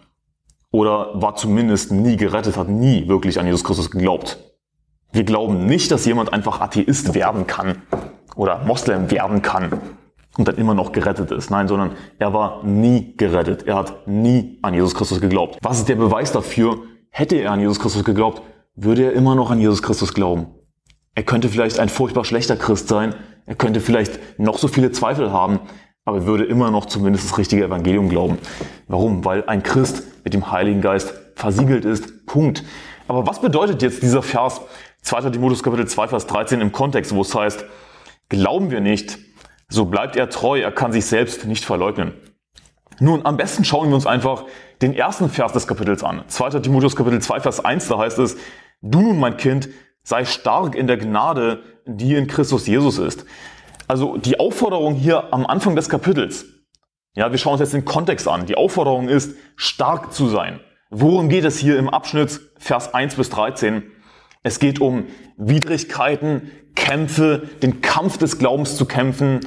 oder 0.73 1.21
war 1.21 1.35
zumindest 1.35 1.91
nie 1.91 2.17
gerettet, 2.17 2.57
hat 2.57 2.67
nie 2.67 3.07
wirklich 3.07 3.39
an 3.39 3.45
Jesus 3.45 3.63
Christus 3.63 3.91
geglaubt. 3.91 4.39
Wir 5.11 5.23
glauben 5.23 5.67
nicht, 5.67 5.91
dass 5.91 6.05
jemand 6.05 6.33
einfach 6.33 6.61
Atheist 6.61 7.13
werden 7.13 7.45
kann 7.45 7.83
oder 8.35 8.63
Moslem 8.65 9.11
werden 9.11 9.43
kann 9.43 9.79
und 10.35 10.47
dann 10.47 10.55
immer 10.55 10.73
noch 10.73 10.91
gerettet 10.91 11.29
ist. 11.29 11.51
Nein, 11.51 11.67
sondern 11.67 11.91
er 12.17 12.33
war 12.33 12.63
nie 12.63 13.15
gerettet. 13.15 13.67
Er 13.67 13.75
hat 13.75 14.07
nie 14.07 14.57
an 14.63 14.73
Jesus 14.73 14.95
Christus 14.95 15.21
geglaubt. 15.21 15.59
Was 15.61 15.77
ist 15.77 15.89
der 15.89 15.95
Beweis 15.95 16.31
dafür? 16.31 16.79
Hätte 17.11 17.35
er 17.35 17.51
an 17.51 17.59
Jesus 17.59 17.79
Christus 17.79 18.03
geglaubt, 18.03 18.41
würde 18.75 19.03
er 19.03 19.13
immer 19.13 19.35
noch 19.35 19.51
an 19.51 19.59
Jesus 19.59 19.83
Christus 19.83 20.15
glauben. 20.15 20.47
Er 21.13 21.21
könnte 21.21 21.49
vielleicht 21.49 21.77
ein 21.77 21.89
furchtbar 21.89 22.25
schlechter 22.25 22.55
Christ 22.55 22.87
sein. 22.87 23.13
Er 23.45 23.53
könnte 23.53 23.79
vielleicht 23.79 24.39
noch 24.39 24.57
so 24.57 24.67
viele 24.67 24.91
Zweifel 24.91 25.31
haben 25.31 25.59
aber 26.05 26.25
würde 26.25 26.45
immer 26.45 26.71
noch 26.71 26.85
zumindest 26.85 27.25
das 27.25 27.37
richtige 27.37 27.63
Evangelium 27.63 28.09
glauben. 28.09 28.37
Warum? 28.87 29.23
Weil 29.25 29.45
ein 29.47 29.63
Christ 29.63 30.03
mit 30.23 30.33
dem 30.33 30.51
Heiligen 30.51 30.81
Geist 30.81 31.13
versiegelt 31.35 31.85
ist. 31.85 32.25
Punkt. 32.25 32.63
Aber 33.07 33.25
was 33.27 33.41
bedeutet 33.41 33.81
jetzt 33.81 34.01
dieser 34.01 34.21
Vers 34.21 34.61
2. 35.01 35.31
Timotheus 35.31 35.63
Kapitel 35.63 35.87
2, 35.87 36.07
Vers 36.07 36.27
13 36.27 36.61
im 36.61 36.71
Kontext, 36.71 37.13
wo 37.13 37.21
es 37.21 37.35
heißt, 37.35 37.65
glauben 38.29 38.71
wir 38.71 38.79
nicht, 38.79 39.17
so 39.67 39.85
bleibt 39.85 40.15
er 40.15 40.29
treu, 40.29 40.59
er 40.59 40.71
kann 40.71 40.91
sich 40.91 41.05
selbst 41.05 41.45
nicht 41.45 41.65
verleugnen. 41.65 42.13
Nun, 42.99 43.25
am 43.25 43.37
besten 43.37 43.65
schauen 43.65 43.89
wir 43.89 43.95
uns 43.95 44.05
einfach 44.05 44.45
den 44.81 44.93
ersten 44.93 45.29
Vers 45.29 45.51
des 45.51 45.67
Kapitels 45.67 46.03
an. 46.03 46.23
2. 46.27 46.61
Timotheus 46.61 46.95
Kapitel 46.95 47.21
2, 47.21 47.39
Vers 47.41 47.63
1, 47.63 47.87
da 47.87 47.97
heißt 47.97 48.19
es, 48.19 48.37
du 48.81 49.01
nun, 49.01 49.19
mein 49.19 49.37
Kind, 49.37 49.69
sei 50.03 50.25
stark 50.25 50.75
in 50.75 50.87
der 50.87 50.97
Gnade, 50.97 51.63
die 51.85 52.15
in 52.15 52.27
Christus 52.27 52.67
Jesus 52.67 52.97
ist. 52.97 53.25
Also 53.93 54.17
die 54.17 54.39
Aufforderung 54.39 54.95
hier 54.95 55.31
am 55.31 55.45
Anfang 55.45 55.75
des 55.75 55.87
Kapitels, 55.87 56.47
ja, 57.15 57.31
wir 57.31 57.37
schauen 57.37 57.51
uns 57.51 57.59
jetzt 57.59 57.75
den 57.75 57.85
Kontext 57.85 58.27
an. 58.27 58.47
Die 58.47 58.55
Aufforderung 58.55 59.07
ist, 59.07 59.37
stark 59.55 60.11
zu 60.11 60.29
sein. 60.29 60.59
Worum 60.89 61.29
geht 61.29 61.45
es 61.45 61.59
hier 61.59 61.77
im 61.77 61.89
Abschnitt 61.89 62.41
Vers 62.57 62.95
1 62.95 63.13
bis 63.13 63.29
13? 63.29 63.83
Es 64.41 64.57
geht 64.57 64.81
um 64.81 65.05
Widrigkeiten, 65.37 66.49
Kämpfe, 66.73 67.47
den 67.61 67.81
Kampf 67.81 68.17
des 68.17 68.39
Glaubens 68.39 68.77
zu 68.77 68.85
kämpfen, 68.85 69.41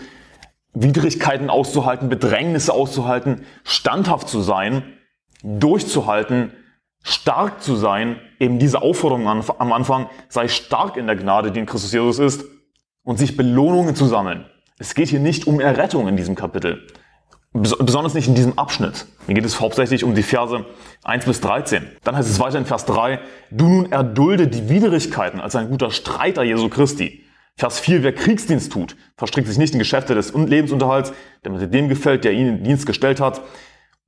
Widrigkeiten 0.74 1.50
auszuhalten, 1.50 2.08
Bedrängnisse 2.08 2.72
auszuhalten, 2.72 3.46
standhaft 3.64 4.28
zu 4.28 4.42
sein, 4.42 4.84
durchzuhalten, 5.42 6.52
stark 7.02 7.64
zu 7.64 7.74
sein. 7.74 8.20
Eben 8.38 8.60
diese 8.60 8.80
Aufforderung 8.80 9.26
am 9.26 9.72
Anfang, 9.72 10.08
sei 10.28 10.46
stark 10.46 10.96
in 10.96 11.08
der 11.08 11.16
Gnade, 11.16 11.50
die 11.50 11.58
in 11.58 11.66
Christus 11.66 11.90
Jesus 11.90 12.20
ist 12.20 12.55
und 13.06 13.18
sich 13.18 13.36
Belohnungen 13.36 13.94
zu 13.94 14.04
sammeln. 14.04 14.44
Es 14.78 14.94
geht 14.94 15.08
hier 15.08 15.20
nicht 15.20 15.46
um 15.46 15.60
Errettung 15.60 16.06
in 16.08 16.18
diesem 16.18 16.34
Kapitel. 16.34 16.86
Besonders 17.52 18.12
nicht 18.12 18.28
in 18.28 18.34
diesem 18.34 18.58
Abschnitt. 18.58 19.06
Hier 19.24 19.34
geht 19.36 19.46
es 19.46 19.60
hauptsächlich 19.60 20.04
um 20.04 20.14
die 20.14 20.24
Verse 20.24 20.66
1 21.04 21.24
bis 21.24 21.40
13. 21.40 21.86
Dann 22.04 22.16
heißt 22.16 22.28
es 22.28 22.38
weiter 22.38 22.58
in 22.58 22.66
Vers 22.66 22.84
3, 22.84 23.20
du 23.50 23.68
nun 23.68 23.92
erdulde 23.92 24.48
die 24.48 24.68
Widrigkeiten 24.68 25.40
als 25.40 25.56
ein 25.56 25.70
guter 25.70 25.90
Streiter 25.90 26.42
Jesu 26.42 26.68
Christi. 26.68 27.24
Vers 27.56 27.78
4, 27.78 28.02
wer 28.02 28.12
Kriegsdienst 28.12 28.70
tut, 28.70 28.96
verstrickt 29.16 29.48
sich 29.48 29.56
nicht 29.56 29.72
in 29.72 29.78
Geschäfte 29.78 30.14
des 30.14 30.34
Lebensunterhalts, 30.34 31.14
damit 31.42 31.62
er 31.62 31.68
dem 31.68 31.88
gefällt, 31.88 32.24
der 32.24 32.32
ihn 32.32 32.48
in 32.48 32.64
Dienst 32.64 32.84
gestellt 32.84 33.20
hat. 33.20 33.40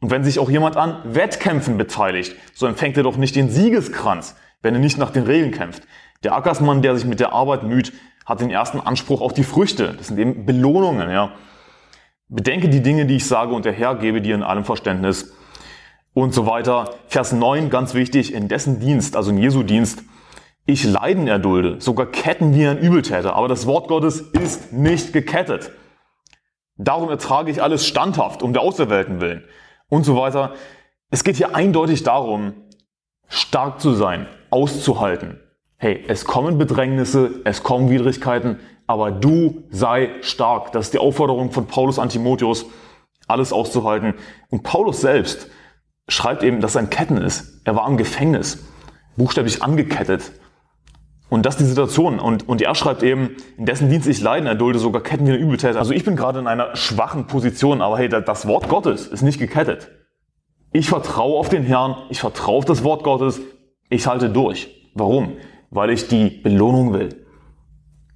Und 0.00 0.10
wenn 0.10 0.24
sich 0.24 0.38
auch 0.38 0.50
jemand 0.50 0.76
an 0.76 1.00
Wettkämpfen 1.04 1.78
beteiligt, 1.78 2.36
so 2.52 2.66
empfängt 2.66 2.96
er 2.98 3.04
doch 3.04 3.16
nicht 3.16 3.36
den 3.36 3.48
Siegeskranz, 3.48 4.36
wenn 4.60 4.74
er 4.74 4.80
nicht 4.80 4.98
nach 4.98 5.10
den 5.10 5.22
Regeln 5.22 5.52
kämpft. 5.52 5.84
Der 6.24 6.34
Ackersmann, 6.34 6.82
der 6.82 6.96
sich 6.96 7.06
mit 7.06 7.20
der 7.20 7.32
Arbeit 7.32 7.62
müht, 7.62 7.92
hat 8.28 8.40
den 8.40 8.50
ersten 8.50 8.78
Anspruch 8.78 9.22
auf 9.22 9.32
die 9.32 9.42
Früchte. 9.42 9.94
Das 9.94 10.08
sind 10.08 10.18
eben 10.18 10.44
Belohnungen, 10.44 11.10
ja. 11.10 11.32
Bedenke 12.28 12.68
die 12.68 12.82
Dinge, 12.82 13.06
die 13.06 13.16
ich 13.16 13.26
sage 13.26 13.54
und 13.54 13.64
der 13.64 13.72
Herr 13.72 13.94
gebe 13.94 14.20
dir 14.20 14.34
in 14.34 14.42
allem 14.42 14.64
Verständnis 14.64 15.32
und 16.12 16.34
so 16.34 16.44
weiter. 16.44 16.90
Vers 17.06 17.32
9, 17.32 17.70
ganz 17.70 17.94
wichtig, 17.94 18.34
in 18.34 18.48
dessen 18.48 18.80
Dienst, 18.80 19.16
also 19.16 19.30
in 19.30 19.38
Jesu 19.38 19.62
Dienst, 19.62 20.02
ich 20.66 20.84
Leiden 20.84 21.26
erdulde, 21.26 21.80
sogar 21.80 22.04
Ketten 22.04 22.54
wie 22.54 22.66
ein 22.66 22.76
Übeltäter, 22.76 23.34
aber 23.34 23.48
das 23.48 23.66
Wort 23.66 23.88
Gottes 23.88 24.20
ist 24.20 24.74
nicht 24.74 25.14
gekettet. 25.14 25.72
Darum 26.76 27.08
ertrage 27.08 27.50
ich 27.50 27.62
alles 27.62 27.86
standhaft, 27.86 28.42
um 28.42 28.52
der 28.52 28.60
Auserwählten 28.60 29.22
willen 29.22 29.44
und 29.88 30.04
so 30.04 30.16
weiter. 30.16 30.52
Es 31.10 31.24
geht 31.24 31.36
hier 31.36 31.56
eindeutig 31.56 32.02
darum, 32.02 32.52
stark 33.28 33.80
zu 33.80 33.94
sein, 33.94 34.26
auszuhalten, 34.50 35.40
hey, 35.78 36.04
es 36.08 36.24
kommen 36.24 36.58
Bedrängnisse, 36.58 37.40
es 37.44 37.62
kommen 37.62 37.88
Widrigkeiten, 37.88 38.58
aber 38.86 39.12
du 39.12 39.64
sei 39.70 40.10
stark. 40.20 40.72
Das 40.72 40.86
ist 40.86 40.94
die 40.94 40.98
Aufforderung 40.98 41.52
von 41.52 41.66
Paulus 41.66 41.98
an 41.98 42.08
Timotheus, 42.08 42.66
alles 43.28 43.52
auszuhalten. 43.52 44.14
Und 44.50 44.64
Paulus 44.64 45.00
selbst 45.00 45.48
schreibt 46.08 46.42
eben, 46.42 46.60
dass 46.60 46.74
er 46.74 46.82
in 46.82 46.90
Ketten 46.90 47.18
ist. 47.18 47.60
Er 47.64 47.76
war 47.76 47.86
im 47.88 47.96
Gefängnis, 47.96 48.66
buchstäblich 49.16 49.62
angekettet. 49.62 50.32
Und 51.28 51.44
das 51.44 51.56
ist 51.56 51.60
die 51.60 51.66
Situation. 51.66 52.18
Und, 52.18 52.48
und 52.48 52.62
er 52.62 52.74
schreibt 52.74 53.02
eben, 53.02 53.36
in 53.56 53.66
dessen 53.66 53.90
Dienst 53.90 54.08
ich 54.08 54.20
leiden, 54.20 54.46
er 54.46 54.54
dulde 54.54 54.78
sogar 54.78 55.02
Ketten 55.02 55.26
wie 55.26 55.32
ein 55.32 55.38
Übeltäter. 55.38 55.78
Also 55.78 55.92
ich 55.92 56.04
bin 56.04 56.16
gerade 56.16 56.40
in 56.40 56.46
einer 56.46 56.74
schwachen 56.74 57.26
Position, 57.26 57.82
aber 57.82 57.98
hey, 57.98 58.08
das 58.08 58.46
Wort 58.46 58.68
Gottes 58.68 59.06
ist 59.06 59.22
nicht 59.22 59.38
gekettet. 59.38 59.90
Ich 60.72 60.88
vertraue 60.88 61.38
auf 61.38 61.50
den 61.50 61.62
Herrn, 61.62 61.96
ich 62.08 62.20
vertraue 62.20 62.56
auf 62.56 62.64
das 62.64 62.82
Wort 62.82 63.04
Gottes, 63.04 63.40
ich 63.90 64.06
halte 64.06 64.30
durch. 64.30 64.74
Warum? 64.94 65.36
Weil 65.70 65.90
ich 65.90 66.08
die 66.08 66.30
Belohnung 66.30 66.92
will. 66.92 67.24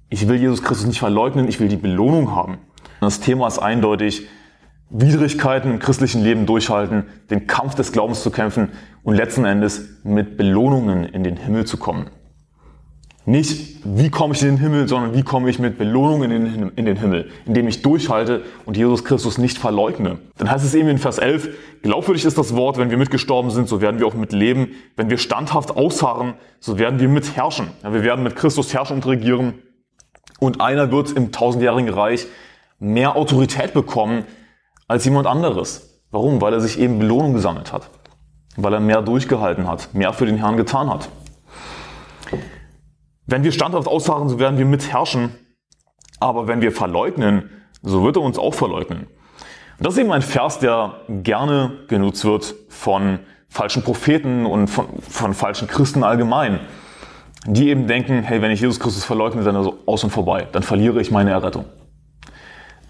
Ich 0.09 0.27
will 0.27 0.37
Jesus 0.37 0.63
Christus 0.63 0.87
nicht 0.87 0.99
verleugnen, 0.99 1.47
ich 1.47 1.59
will 1.59 1.67
die 1.67 1.75
Belohnung 1.75 2.35
haben. 2.35 2.59
Das 3.01 3.19
Thema 3.19 3.47
ist 3.47 3.59
eindeutig, 3.59 4.27
Widrigkeiten 4.89 5.71
im 5.71 5.79
christlichen 5.79 6.23
Leben 6.23 6.45
durchhalten, 6.45 7.05
den 7.31 7.47
Kampf 7.47 7.73
des 7.73 7.91
Glaubens 7.91 8.21
zu 8.21 8.29
kämpfen 8.29 8.69
und 9.01 9.15
letzten 9.15 9.43
Endes 9.43 10.03
mit 10.03 10.37
Belohnungen 10.37 11.03
in 11.03 11.23
den 11.23 11.35
Himmel 11.35 11.65
zu 11.65 11.77
kommen. 11.77 12.11
Nicht, 13.25 13.77
wie 13.85 14.09
komme 14.09 14.33
ich 14.33 14.41
in 14.41 14.49
den 14.49 14.57
Himmel, 14.57 14.87
sondern 14.89 15.13
wie 15.13 15.23
komme 15.23 15.49
ich 15.49 15.57
mit 15.57 15.77
Belohnungen 15.77 16.71
in 16.75 16.85
den, 16.85 16.97
Himmel, 16.97 17.29
indem 17.45 17.69
ich 17.69 17.81
durchhalte 17.81 18.41
und 18.65 18.75
Jesus 18.75 19.05
Christus 19.05 19.37
nicht 19.37 19.57
verleugne. 19.57 20.17
Dann 20.37 20.51
heißt 20.51 20.65
es 20.65 20.75
eben 20.75 20.89
in 20.89 20.97
Vers 20.97 21.19
11, 21.19 21.49
glaubwürdig 21.83 22.25
ist 22.25 22.37
das 22.37 22.53
Wort, 22.53 22.77
wenn 22.77 22.89
wir 22.89 22.97
mitgestorben 22.97 23.49
sind, 23.49 23.69
so 23.69 23.79
werden 23.79 23.99
wir 23.99 24.07
auch 24.07 24.13
mitleben. 24.13 24.71
Wenn 24.97 25.09
wir 25.09 25.17
standhaft 25.17 25.71
ausharren, 25.71 26.33
so 26.59 26.77
werden 26.77 26.99
wir 26.99 27.07
mitherrschen. 27.07 27.67
Ja, 27.81 27.93
wir 27.93 28.03
werden 28.03 28.23
mit 28.23 28.35
Christus 28.35 28.73
herrschen 28.73 28.97
und 28.97 29.05
regieren. 29.05 29.53
Und 30.39 30.59
einer 30.59 30.91
wird 30.91 31.11
im 31.11 31.31
tausendjährigen 31.31 31.89
Reich 31.89 32.27
mehr 32.79 33.15
Autorität 33.15 33.73
bekommen 33.73 34.25
als 34.89 35.05
jemand 35.05 35.27
anderes. 35.27 36.01
Warum? 36.11 36.41
Weil 36.41 36.53
er 36.53 36.59
sich 36.59 36.77
eben 36.77 36.99
Belohnung 36.99 37.33
gesammelt 37.33 37.71
hat. 37.71 37.89
Weil 38.57 38.73
er 38.73 38.81
mehr 38.81 39.01
durchgehalten 39.01 39.65
hat, 39.69 39.93
mehr 39.93 40.11
für 40.11 40.25
den 40.25 40.35
Herrn 40.35 40.57
getan 40.57 40.89
hat. 40.89 41.07
Wenn 43.25 43.43
wir 43.43 43.51
standhaft 43.51 43.87
ausharren, 43.87 44.29
so 44.29 44.39
werden 44.39 44.57
wir 44.57 44.65
mitherrschen. 44.65 45.31
Aber 46.19 46.47
wenn 46.47 46.61
wir 46.61 46.71
verleugnen, 46.71 47.49
so 47.81 48.03
wird 48.03 48.17
er 48.17 48.21
uns 48.21 48.37
auch 48.37 48.53
verleugnen. 48.53 49.07
Und 49.77 49.87
das 49.87 49.95
ist 49.95 49.99
eben 49.99 50.11
ein 50.11 50.21
Vers, 50.21 50.59
der 50.59 51.01
gerne 51.09 51.79
genutzt 51.87 52.23
wird 52.25 52.55
von 52.69 53.19
falschen 53.49 53.83
Propheten 53.83 54.45
und 54.45 54.67
von, 54.67 54.87
von 55.01 55.33
falschen 55.33 55.67
Christen 55.67 56.03
allgemein. 56.03 56.59
Die 57.45 57.69
eben 57.69 57.87
denken, 57.87 58.23
hey, 58.23 58.41
wenn 58.41 58.51
ich 58.51 58.61
Jesus 58.61 58.79
Christus 58.79 59.03
verleugne, 59.03 59.43
dann 59.43 59.55
ist 59.55 59.67
er 59.67 59.73
aus 59.85 60.03
und 60.03 60.11
vorbei. 60.11 60.47
Dann 60.51 60.63
verliere 60.63 61.01
ich 61.01 61.11
meine 61.11 61.31
Errettung. 61.31 61.65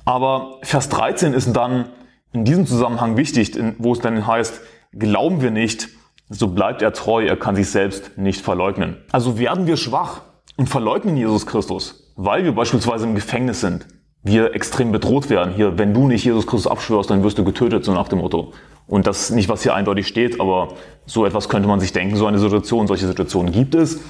Aber 0.06 0.60
Vers 0.62 0.90
13 0.90 1.34
ist 1.34 1.54
dann 1.54 1.90
in 2.34 2.46
diesem 2.46 2.68
Zusammenhang 2.68 3.18
wichtig, 3.18 3.58
wo 3.78 3.94
es 3.94 4.00
dann 4.00 4.28
heißt, 4.28 4.62
glauben 4.92 5.42
wir 5.42 5.52
nicht, 5.52 5.90
so 6.30 6.48
bleibt 6.48 6.82
er 6.82 6.94
treu, 6.94 7.26
er 7.26 7.38
kann 7.38 7.56
sich 7.56 7.70
selbst 7.70 8.18
nicht 8.18 8.42
verleugnen. 8.42 8.98
Also 9.12 9.38
werden 9.38 9.68
wir 9.68 9.78
schwach 9.78 10.22
und 10.58 10.70
verleugnen 10.70 11.18
Jesus 11.18 11.46
Christus, 11.46 12.14
weil 12.16 12.44
wir 12.44 12.54
beispielsweise 12.54 13.06
im 13.06 13.16
Gefängnis 13.16 13.62
sind, 13.62 13.88
wir 14.24 14.56
extrem 14.56 14.92
bedroht 14.92 15.30
werden. 15.30 15.54
Hier, 15.54 15.78
wenn 15.78 15.94
du 15.94 16.08
nicht 16.08 16.24
Jesus 16.24 16.48
Christus 16.48 16.72
abschwörst, 16.72 17.10
dann 17.10 17.24
wirst 17.24 17.38
du 17.38 17.44
getötet, 17.44 17.84
so 17.84 17.94
nach 17.94 18.08
dem 18.08 18.20
Motto. 18.20 18.54
Und 18.88 19.08
das 19.08 19.30
ist 19.30 19.32
nicht, 19.32 19.50
was 19.50 19.64
hier 19.64 19.74
eindeutig 19.74 20.08
steht, 20.08 20.40
aber 20.40 20.76
so 21.06 21.26
etwas 21.26 21.50
könnte 21.50 21.68
man 21.68 21.80
sich 21.80 21.92
denken, 21.92 22.16
so 22.16 22.26
eine 22.26 22.40
Situation, 22.40 22.88
solche 22.88 23.08
Situationen 23.08 23.52
gibt 23.52 23.76
es. 23.76 24.02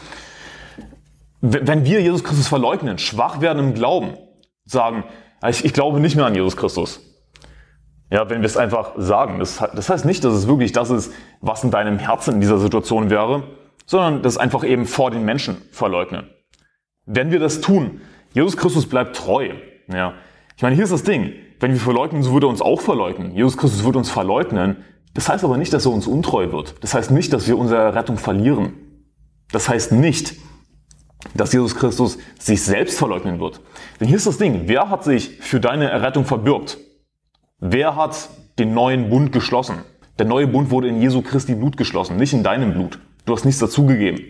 Wenn 1.41 1.85
wir 1.85 2.01
Jesus 2.01 2.23
Christus 2.23 2.47
verleugnen, 2.47 2.97
schwach 2.97 3.41
werden 3.41 3.59
im 3.59 3.73
Glauben, 3.73 4.17
sagen, 4.65 5.03
ich, 5.47 5.65
ich 5.65 5.73
glaube 5.73 5.99
nicht 5.99 6.15
mehr 6.15 6.25
an 6.25 6.35
Jesus 6.35 6.55
Christus, 6.55 7.01
ja, 8.13 8.29
wenn 8.29 8.41
wir 8.41 8.45
es 8.45 8.57
einfach 8.57 8.91
sagen. 8.95 9.39
Das, 9.39 9.57
das 9.73 9.89
heißt 9.89 10.05
nicht, 10.05 10.23
dass 10.23 10.35
es 10.35 10.47
wirklich 10.47 10.71
das 10.71 10.91
ist, 10.91 11.11
was 11.41 11.63
in 11.63 11.71
deinem 11.71 11.97
Herzen 11.97 12.35
in 12.35 12.41
dieser 12.41 12.59
Situation 12.59 13.09
wäre, 13.09 13.41
sondern 13.87 14.21
das 14.21 14.37
einfach 14.37 14.63
eben 14.63 14.85
vor 14.85 15.09
den 15.09 15.25
Menschen 15.25 15.57
verleugnen. 15.71 16.29
Wenn 17.07 17.31
wir 17.31 17.39
das 17.39 17.59
tun, 17.59 18.01
Jesus 18.33 18.55
Christus 18.55 18.87
bleibt 18.87 19.15
treu. 19.15 19.49
Ja. 19.91 20.13
Ich 20.55 20.61
meine, 20.61 20.75
hier 20.75 20.83
ist 20.83 20.93
das 20.93 21.01
Ding. 21.01 21.33
Wenn 21.59 21.71
wir 21.71 21.79
verleugnen, 21.79 22.21
so 22.21 22.33
würde 22.33 22.45
er 22.45 22.51
uns 22.51 22.61
auch 22.61 22.81
verleugnen. 22.81 23.33
Jesus 23.33 23.57
Christus 23.57 23.83
wird 23.83 23.95
uns 23.95 24.11
verleugnen. 24.11 24.83
Das 25.15 25.27
heißt 25.27 25.43
aber 25.43 25.57
nicht, 25.57 25.73
dass 25.73 25.87
er 25.87 25.91
uns 25.91 26.05
untreu 26.05 26.51
wird. 26.51 26.75
Das 26.81 26.93
heißt 26.93 27.09
nicht, 27.09 27.33
dass 27.33 27.47
wir 27.47 27.57
unsere 27.57 27.95
Rettung 27.95 28.19
verlieren. 28.19 28.73
Das 29.51 29.69
heißt 29.69 29.91
nicht, 29.91 30.35
dass 31.33 31.51
Jesus 31.51 31.75
Christus 31.75 32.19
sich 32.37 32.61
selbst 32.61 32.99
verleugnen 32.99 33.39
wird. 33.39 33.59
Denn 33.99 34.07
hier 34.07 34.17
ist 34.17 34.27
das 34.27 34.37
Ding. 34.37 34.63
Wer 34.65 34.91
hat 34.91 35.03
sich 35.03 35.39
für 35.39 35.59
deine 35.59 35.89
Errettung 35.89 36.25
verbürgt? 36.25 36.77
Wer 37.65 37.95
hat 37.95 38.27
den 38.59 38.73
neuen 38.73 39.09
Bund 39.09 39.31
geschlossen? 39.31 39.85
Der 40.19 40.25
neue 40.25 40.47
Bund 40.47 40.69
wurde 40.69 40.89
in 40.89 41.01
Jesu 41.01 41.21
Christi 41.21 41.55
Blut 41.55 41.77
geschlossen, 41.77 42.17
nicht 42.17 42.33
in 42.33 42.43
deinem 42.43 42.73
Blut. 42.73 42.99
Du 43.25 43.31
hast 43.31 43.45
nichts 43.45 43.61
dazugegeben. 43.61 44.25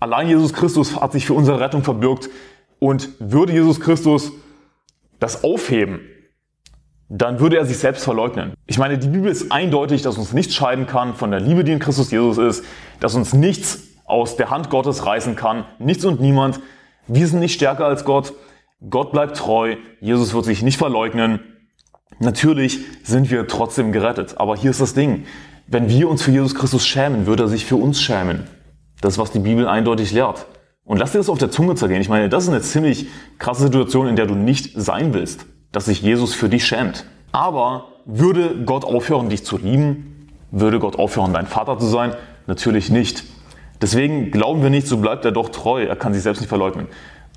Allein 0.00 0.28
Jesus 0.28 0.54
Christus 0.54 0.98
hat 0.98 1.12
sich 1.12 1.26
für 1.26 1.34
unsere 1.34 1.60
Rettung 1.60 1.84
verbürgt 1.84 2.30
und 2.78 3.10
würde 3.18 3.52
Jesus 3.52 3.80
Christus 3.80 4.32
das 5.20 5.44
aufheben, 5.44 6.00
dann 7.10 7.38
würde 7.38 7.58
er 7.58 7.66
sich 7.66 7.76
selbst 7.76 8.02
verleugnen. 8.02 8.54
Ich 8.64 8.78
meine, 8.78 8.96
die 8.96 9.08
Bibel 9.08 9.30
ist 9.30 9.52
eindeutig, 9.52 10.00
dass 10.00 10.16
uns 10.16 10.32
nichts 10.32 10.54
scheiden 10.54 10.86
kann 10.86 11.14
von 11.14 11.32
der 11.32 11.40
Liebe, 11.40 11.64
die 11.64 11.72
in 11.72 11.80
Christus 11.80 12.10
Jesus 12.10 12.38
ist, 12.38 12.64
dass 12.98 13.14
uns 13.14 13.34
nichts 13.34 13.88
aus 14.06 14.36
der 14.36 14.48
Hand 14.48 14.70
Gottes 14.70 15.04
reißen 15.04 15.36
kann, 15.36 15.66
nichts 15.78 16.06
und 16.06 16.22
niemand. 16.22 16.60
Wir 17.06 17.26
sind 17.26 17.40
nicht 17.40 17.52
stärker 17.52 17.84
als 17.84 18.06
Gott. 18.06 18.32
Gott 18.88 19.12
bleibt 19.12 19.36
treu. 19.36 19.76
Jesus 20.00 20.32
wird 20.32 20.46
sich 20.46 20.62
nicht 20.62 20.78
verleugnen. 20.78 21.51
Natürlich 22.18 22.80
sind 23.04 23.30
wir 23.30 23.46
trotzdem 23.46 23.92
gerettet. 23.92 24.38
Aber 24.38 24.56
hier 24.56 24.70
ist 24.70 24.80
das 24.80 24.94
Ding. 24.94 25.24
Wenn 25.66 25.88
wir 25.88 26.08
uns 26.08 26.22
für 26.22 26.30
Jesus 26.30 26.54
Christus 26.54 26.86
schämen, 26.86 27.26
wird 27.26 27.40
er 27.40 27.48
sich 27.48 27.64
für 27.64 27.76
uns 27.76 28.00
schämen. 28.00 28.46
Das 29.00 29.14
ist, 29.14 29.18
was 29.18 29.30
die 29.30 29.38
Bibel 29.38 29.66
eindeutig 29.66 30.12
lehrt. 30.12 30.46
Und 30.84 30.98
lass 30.98 31.12
dir 31.12 31.18
das 31.18 31.28
auf 31.28 31.38
der 31.38 31.50
Zunge 31.50 31.74
zergehen. 31.74 32.00
Ich 32.00 32.08
meine, 32.08 32.28
das 32.28 32.44
ist 32.44 32.50
eine 32.50 32.60
ziemlich 32.60 33.06
krasse 33.38 33.64
Situation, 33.64 34.08
in 34.08 34.16
der 34.16 34.26
du 34.26 34.34
nicht 34.34 34.72
sein 34.74 35.14
willst, 35.14 35.46
dass 35.70 35.86
sich 35.86 36.02
Jesus 36.02 36.34
für 36.34 36.48
dich 36.48 36.66
schämt. 36.66 37.04
Aber 37.30 37.86
würde 38.04 38.64
Gott 38.64 38.84
aufhören, 38.84 39.28
dich 39.28 39.44
zu 39.44 39.56
lieben? 39.56 40.28
Würde 40.50 40.78
Gott 40.78 40.98
aufhören, 40.98 41.32
dein 41.32 41.46
Vater 41.46 41.78
zu 41.78 41.86
sein? 41.86 42.14
Natürlich 42.46 42.90
nicht. 42.90 43.24
Deswegen 43.80 44.30
glauben 44.30 44.62
wir 44.62 44.70
nicht, 44.70 44.86
so 44.86 44.98
bleibt 44.98 45.24
er 45.24 45.32
doch 45.32 45.48
treu. 45.48 45.84
Er 45.84 45.96
kann 45.96 46.14
sich 46.14 46.22
selbst 46.22 46.40
nicht 46.40 46.48
verleugnen. 46.48 46.88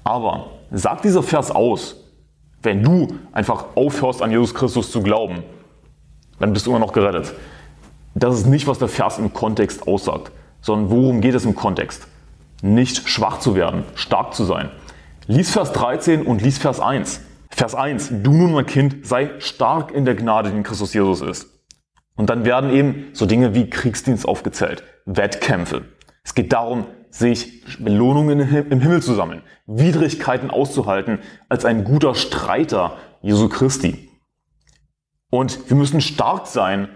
Aber 0.04 0.52
sagt 0.72 1.06
dieser 1.06 1.24
Vers 1.24 1.50
aus, 1.50 2.05
wenn 2.66 2.84
du 2.84 3.08
einfach 3.32 3.76
aufhörst, 3.76 4.22
an 4.22 4.32
Jesus 4.32 4.54
Christus 4.54 4.92
zu 4.92 5.02
glauben, 5.02 5.44
dann 6.40 6.54
bist 6.54 6.66
du 6.66 6.72
immer 6.72 6.80
noch 6.80 6.94
gerettet. 6.94 7.34
Das 8.14 8.36
ist 8.36 8.48
nicht, 8.48 8.68
was 8.68 8.80
der 8.80 8.88
Vers 8.88 9.18
im 9.18 9.34
Kontext 9.34 9.88
aussagt, 9.88 10.32
sondern 10.62 10.90
worum 10.90 11.22
geht 11.22 11.36
es 11.36 11.46
im 11.46 11.56
Kontext? 11.56 12.08
Nicht 12.62 13.08
schwach 13.08 13.40
zu 13.40 13.56
werden, 13.56 13.84
stark 13.96 14.34
zu 14.34 14.44
sein. 14.44 14.70
Lies 15.28 15.52
Vers 15.52 15.72
13 15.74 16.26
und 16.26 16.42
lies 16.42 16.58
Vers 16.58 16.80
1. 16.80 17.22
Vers 17.50 17.76
1, 17.76 18.10
du 18.24 18.34
nun 18.34 18.54
mein 18.54 18.66
Kind, 18.66 19.06
sei 19.06 19.32
stark 19.40 19.92
in 19.92 20.06
der 20.06 20.16
Gnade, 20.16 20.50
die 20.50 20.58
in 20.58 20.64
Christus 20.64 20.94
Jesus 20.94 21.22
ist. 21.22 21.50
Und 22.16 22.30
dann 22.30 22.46
werden 22.46 22.70
eben 22.72 23.08
so 23.14 23.26
Dinge 23.26 23.54
wie 23.54 23.70
Kriegsdienst 23.70 24.28
aufgezählt, 24.28 24.84
Wettkämpfe. 25.06 25.84
Es 26.24 26.34
geht 26.34 26.54
darum, 26.54 26.86
sich 27.18 27.64
Belohnungen 27.80 28.40
im 28.40 28.82
Himmel 28.82 29.02
zu 29.02 29.14
sammeln, 29.14 29.42
Widrigkeiten 29.66 30.52
auszuhalten 30.52 31.20
als 31.48 31.64
ein 31.64 31.86
guter 31.86 32.14
Streiter 32.14 32.98
Jesu 33.22 33.48
Christi. 33.48 34.10
Und 35.30 35.70
wir 35.70 35.78
müssen 35.78 36.02
stark 36.02 36.48
sein 36.48 36.90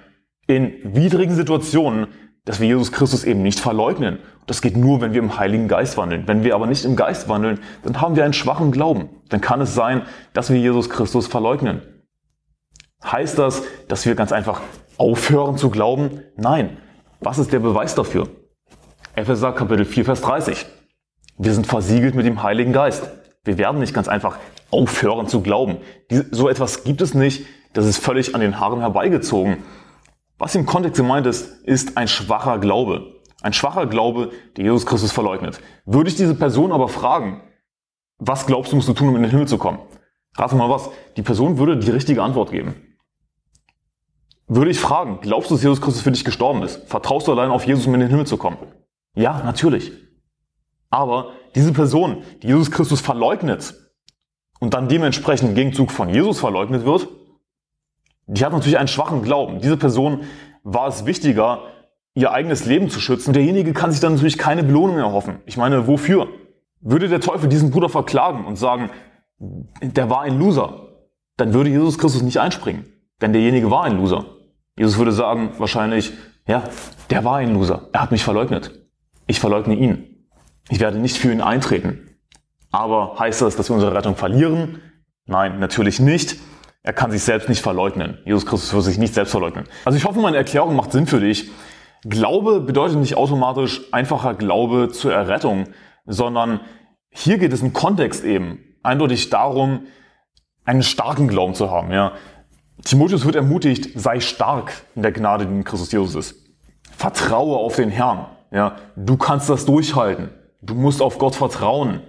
in 0.46 0.74
widrigen 0.84 1.36
Situationen, 1.36 2.08
dass 2.44 2.60
wir 2.60 2.68
Jesus 2.68 2.92
Christus 2.92 3.24
eben 3.24 3.44
nicht 3.44 3.60
verleugnen. 3.60 4.20
Das 4.46 4.62
geht 4.62 4.76
nur, 4.76 5.02
wenn 5.02 5.14
wir 5.14 5.20
im 5.20 5.38
Heiligen 5.38 5.68
Geist 5.68 5.98
wandeln. 5.98 6.28
Wenn 6.28 6.44
wir 6.44 6.56
aber 6.56 6.68
nicht 6.68 6.84
im 6.84 6.96
Geist 6.96 7.30
wandeln, 7.30 7.60
dann 7.84 8.02
haben 8.02 8.16
wir 8.16 8.24
einen 8.24 8.34
schwachen 8.34 8.72
Glauben. 8.72 9.10
Dann 9.30 9.42
kann 9.42 9.62
es 9.62 9.74
sein, 9.74 10.02
dass 10.34 10.50
wir 10.50 10.60
Jesus 10.60 10.90
Christus 10.90 11.28
verleugnen. 11.28 11.82
Heißt 13.04 13.38
das, 13.40 13.64
dass 13.88 14.06
wir 14.06 14.16
ganz 14.16 14.32
einfach 14.32 14.62
aufhören 14.98 15.58
zu 15.58 15.70
glauben? 15.70 16.24
Nein. 16.36 16.78
Was 17.22 17.38
ist 17.38 17.54
der 17.54 17.60
Beweis 17.60 17.96
dafür? 17.96 18.30
Epheser 19.20 19.52
Kapitel 19.52 19.84
4, 19.84 20.06
Vers 20.06 20.22
30. 20.22 20.66
Wir 21.38 21.54
sind 21.54 21.68
versiegelt 21.68 22.16
mit 22.16 22.26
dem 22.26 22.42
Heiligen 22.42 22.72
Geist. 22.72 23.10
Wir 23.44 23.58
werden 23.58 23.82
nicht 23.82 23.94
ganz 23.94 24.08
einfach 24.08 24.38
aufhören 24.72 25.28
zu 25.28 25.42
glauben. 25.42 25.80
So 26.32 26.48
etwas 26.48 26.86
gibt 26.86 27.02
es 27.02 27.14
nicht. 27.14 27.46
Das 27.74 27.86
ist 27.86 27.98
völlig 27.98 28.34
an 28.34 28.40
den 28.40 28.62
Haaren 28.62 28.80
herbeigezogen. 28.80 29.58
Was 30.38 30.56
im 30.56 30.66
Kontext 30.66 31.02
gemeint 31.02 31.28
ist, 31.28 31.62
ist 31.66 31.98
ein 31.98 32.08
schwacher 32.08 32.60
Glaube. 32.60 33.20
Ein 33.42 33.52
schwacher 33.52 33.88
Glaube, 33.88 34.32
der 34.56 34.64
Jesus 34.64 34.86
Christus 34.86 35.12
verleugnet. 35.12 35.60
Würde 35.86 36.10
ich 36.10 36.16
diese 36.16 36.36
Person 36.36 36.72
aber 36.72 36.88
fragen, 36.88 37.42
was 38.20 38.46
glaubst 38.46 38.72
du, 38.72 38.78
musst 38.78 38.88
du 38.88 38.94
tun, 38.94 39.10
um 39.10 39.18
in 39.18 39.24
den 39.24 39.32
Himmel 39.32 39.50
zu 39.50 39.58
kommen? 39.58 39.80
Rate 40.38 40.56
mal 40.56 40.70
was. 40.70 40.90
Die 41.18 41.24
Person 41.24 41.58
würde 41.58 41.76
die 41.76 41.92
richtige 41.92 42.24
Antwort 42.24 42.52
geben. 42.52 42.74
Würde 44.48 44.72
ich 44.72 44.80
fragen, 44.80 45.20
glaubst 45.20 45.52
du, 45.52 45.56
dass 45.56 45.64
Jesus 45.64 45.82
Christus 45.82 46.04
für 46.04 46.12
dich 46.12 46.24
gestorben 46.24 46.64
ist? 46.64 46.88
Vertraust 46.88 47.28
du 47.28 47.34
allein 47.34 47.52
auf 47.52 47.66
Jesus, 47.66 47.86
um 47.86 47.94
in 47.96 48.00
den 48.00 48.10
Himmel 48.10 48.26
zu 48.26 48.38
kommen? 48.38 48.58
Ja, 49.16 49.42
natürlich. 49.44 49.92
Aber 50.90 51.34
diese 51.56 51.74
Person, 51.74 52.24
die 52.42 52.48
Jesus 52.48 52.72
Christus 52.72 53.02
verleugnet 53.02 53.74
und 54.60 54.74
dann 54.74 54.88
dementsprechend 54.88 55.50
im 55.50 55.56
Gegenzug 55.56 55.92
von 55.92 56.10
Jesus 56.10 56.40
verleugnet 56.40 56.86
wird, 56.86 57.08
die 58.28 58.44
hat 58.46 58.54
natürlich 58.54 58.78
einen 58.78 58.88
schwachen 58.88 59.24
Glauben. 59.24 59.60
Diese 59.60 59.78
Person 59.78 60.22
war 60.64 60.88
es 60.88 61.06
wichtiger, 61.06 61.64
ihr 62.14 62.32
eigenes 62.32 62.66
Leben 62.66 62.90
zu 62.90 63.00
schützen. 63.00 63.34
Derjenige 63.34 63.74
kann 63.74 63.92
sich 63.92 64.00
dann 64.00 64.14
natürlich 64.14 64.38
keine 64.38 64.64
Belohnung 64.64 64.98
erhoffen. 64.98 65.40
Ich 65.46 65.58
meine, 65.58 65.88
wofür? 65.88 66.28
Würde 66.82 67.10
der 67.10 67.22
Teufel 67.22 67.50
diesen 67.50 67.72
Bruder 67.72 67.90
verklagen 67.90 68.46
und 68.46 68.56
sagen, 68.56 68.90
der 69.40 70.10
war 70.10 70.22
ein 70.22 70.38
Loser, 70.40 70.88
dann 71.38 71.54
würde 71.54 71.70
Jesus 71.70 71.98
Christus 71.98 72.22
nicht 72.22 72.40
einspringen. 72.40 72.86
Denn 73.22 73.34
derjenige 73.34 73.70
war 73.72 73.84
ein 73.84 73.98
Loser. 73.98 74.26
Jesus 74.78 74.98
würde 74.98 75.12
sagen 75.12 75.52
wahrscheinlich, 75.58 76.14
ja, 76.48 76.64
der 77.10 77.26
war 77.26 77.38
ein 77.38 77.54
Loser. 77.54 77.90
Er 77.92 78.02
hat 78.02 78.12
mich 78.12 78.24
verleugnet 78.24 78.80
ich 79.30 79.40
verleugne 79.40 79.76
ihn. 79.76 80.26
ich 80.70 80.80
werde 80.80 80.98
nicht 80.98 81.18
für 81.18 81.32
ihn 81.32 81.42
eintreten. 81.42 82.18
Aber 82.72 83.18
heißt 83.18 83.42
das, 83.42 83.56
dass 83.56 83.70
wir 83.70 83.76
unsere 83.76 83.94
Rettung 83.94 84.16
verlieren? 84.16 84.82
Nein, 85.26 85.60
natürlich 85.60 86.00
nicht. 86.00 86.38
Er 86.84 86.94
kann 86.94 87.12
sich 87.12 87.24
selbst 87.24 87.50
nicht 87.50 87.62
verleugnen. 87.62 88.20
Jesus 88.26 88.46
Christus 88.46 88.74
wird 88.74 88.84
sich 88.84 88.98
nicht 88.98 89.14
selbst 89.14 89.32
verleugnen. 89.32 89.66
Also 89.86 89.98
ich 89.98 90.06
hoffe, 90.06 90.20
meine 90.20 90.38
Erklärung 90.38 90.76
macht 90.76 90.92
Sinn 90.92 91.08
für 91.08 91.20
dich. 91.20 91.50
Glaube 92.04 92.62
bedeutet 92.62 92.98
nicht 92.98 93.16
automatisch 93.16 93.82
einfacher 93.92 94.34
Glaube 94.34 94.90
zur 94.90 95.14
Errettung, 95.14 95.68
sondern 96.06 96.62
hier 97.10 97.38
geht 97.38 97.54
es 97.54 97.62
im 97.62 97.74
Kontext 97.74 98.24
eben 98.24 98.60
eindeutig 98.84 99.30
darum, 99.30 99.88
einen 100.66 100.84
starken 100.84 101.28
Glauben 101.28 101.54
zu 101.54 101.70
haben. 101.70 101.92
Ja. 101.92 102.14
Timotheus 102.84 103.26
wird 103.26 103.36
ermutigt, 103.36 104.00
sei 104.00 104.20
stark 104.20 104.74
in 104.96 105.02
der 105.02 105.12
Gnade, 105.12 105.46
die 105.46 105.54
in 105.54 105.64
Christus 105.64 105.92
Jesus 105.92 106.16
ist. 106.16 106.36
Vertraue 106.96 107.58
auf 107.58 107.76
den 107.76 107.90
Herrn. 107.90 108.28
Ja. 108.52 108.78
Du 108.96 109.18
kannst 109.18 109.50
das 109.50 109.66
durchhalten. 109.66 110.30
Du 110.62 110.76
musst 110.76 111.02
auf 111.02 111.18
Gott 111.18 111.36
vertrauen. 111.36 112.02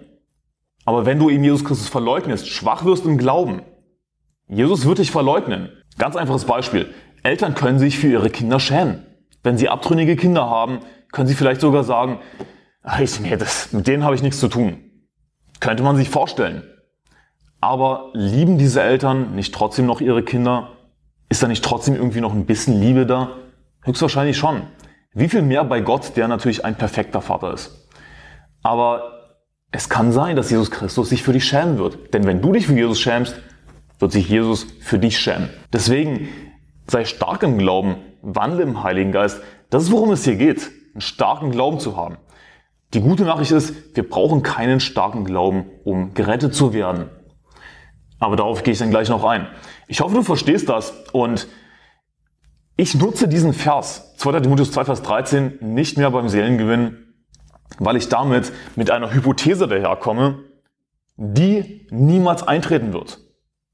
Aber 0.84 1.06
wenn 1.06 1.18
du 1.18 1.28
ihm 1.28 1.44
Jesus 1.44 1.64
Christus 1.64 1.88
verleugnest, 1.88 2.48
schwach 2.48 2.84
wirst 2.84 3.04
im 3.04 3.18
Glauben, 3.18 3.62
Jesus 4.48 4.86
wird 4.86 4.98
dich 4.98 5.10
verleugnen. 5.10 5.70
Ganz 5.98 6.16
einfaches 6.16 6.44
Beispiel. 6.44 6.92
Eltern 7.22 7.54
können 7.54 7.78
sich 7.78 7.98
für 7.98 8.08
ihre 8.08 8.30
Kinder 8.30 8.58
schämen. 8.58 9.06
Wenn 9.42 9.56
sie 9.56 9.68
abtrünnige 9.68 10.16
Kinder 10.16 10.48
haben, 10.48 10.80
können 11.12 11.28
sie 11.28 11.34
vielleicht 11.34 11.60
sogar 11.60 11.84
sagen, 11.84 12.18
ich, 13.00 13.20
nee, 13.20 13.36
das, 13.36 13.72
mit 13.72 13.86
denen 13.86 14.04
habe 14.04 14.14
ich 14.14 14.22
nichts 14.22 14.40
zu 14.40 14.48
tun. 14.48 14.78
Könnte 15.60 15.82
man 15.82 15.96
sich 15.96 16.08
vorstellen. 16.08 16.62
Aber 17.60 18.10
lieben 18.14 18.56
diese 18.56 18.82
Eltern 18.82 19.34
nicht 19.34 19.54
trotzdem 19.54 19.86
noch 19.86 20.00
ihre 20.00 20.22
Kinder? 20.22 20.70
Ist 21.28 21.42
da 21.42 21.48
nicht 21.48 21.62
trotzdem 21.62 21.94
irgendwie 21.94 22.22
noch 22.22 22.32
ein 22.32 22.46
bisschen 22.46 22.80
Liebe 22.80 23.04
da? 23.06 23.36
Höchstwahrscheinlich 23.84 24.38
schon. 24.38 24.62
Wie 25.12 25.28
viel 25.28 25.42
mehr 25.42 25.64
bei 25.64 25.80
Gott, 25.80 26.16
der 26.16 26.28
natürlich 26.28 26.64
ein 26.64 26.76
perfekter 26.76 27.20
Vater 27.20 27.52
ist. 27.52 27.88
Aber 28.62 29.36
es 29.72 29.88
kann 29.88 30.12
sein, 30.12 30.36
dass 30.36 30.50
Jesus 30.50 30.70
Christus 30.70 31.08
sich 31.08 31.22
für 31.22 31.32
dich 31.32 31.44
schämen 31.44 31.78
wird. 31.78 32.14
Denn 32.14 32.24
wenn 32.24 32.40
du 32.40 32.52
dich 32.52 32.66
für 32.66 32.74
Jesus 32.74 33.00
schämst, 33.00 33.34
wird 33.98 34.12
sich 34.12 34.28
Jesus 34.28 34.66
für 34.80 34.98
dich 34.98 35.18
schämen. 35.18 35.50
Deswegen 35.72 36.28
sei 36.86 37.04
stark 37.04 37.42
im 37.42 37.58
Glauben, 37.58 37.96
wandle 38.22 38.62
im 38.62 38.82
Heiligen 38.82 39.12
Geist. 39.12 39.40
Das 39.68 39.84
ist, 39.84 39.92
worum 39.92 40.12
es 40.12 40.24
hier 40.24 40.36
geht, 40.36 40.70
einen 40.94 41.00
starken 41.00 41.50
Glauben 41.50 41.80
zu 41.80 41.96
haben. 41.96 42.16
Die 42.94 43.00
gute 43.00 43.24
Nachricht 43.24 43.52
ist, 43.52 43.96
wir 43.96 44.08
brauchen 44.08 44.42
keinen 44.42 44.80
starken 44.80 45.24
Glauben, 45.24 45.66
um 45.84 46.14
gerettet 46.14 46.54
zu 46.54 46.72
werden. 46.72 47.08
Aber 48.18 48.36
darauf 48.36 48.62
gehe 48.62 48.72
ich 48.72 48.78
dann 48.78 48.90
gleich 48.90 49.08
noch 49.08 49.24
ein. 49.24 49.46
Ich 49.86 50.00
hoffe, 50.00 50.14
du 50.14 50.22
verstehst 50.22 50.68
das 50.68 50.92
und 51.12 51.48
ich 52.80 52.94
nutze 52.94 53.28
diesen 53.28 53.52
Vers, 53.52 54.14
2. 54.16 54.40
Timotheus 54.40 54.72
2, 54.72 54.86
Vers 54.86 55.02
13, 55.02 55.58
nicht 55.60 55.98
mehr 55.98 56.10
beim 56.10 56.30
Seelengewinn, 56.30 56.96
weil 57.78 57.96
ich 57.96 58.08
damit 58.08 58.52
mit 58.74 58.90
einer 58.90 59.12
Hypothese 59.12 59.68
daherkomme, 59.68 60.38
die 61.18 61.86
niemals 61.90 62.42
eintreten 62.42 62.94
wird. 62.94 63.18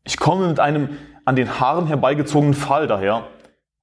Ich 0.03 0.19
komme 0.19 0.49
mit 0.49 0.59
einem 0.59 0.89
an 1.25 1.37
den 1.37 1.61
Haaren 1.61 1.87
herbeigezogenen 1.87 2.55
Fall 2.55 2.89
daher, 2.89 3.29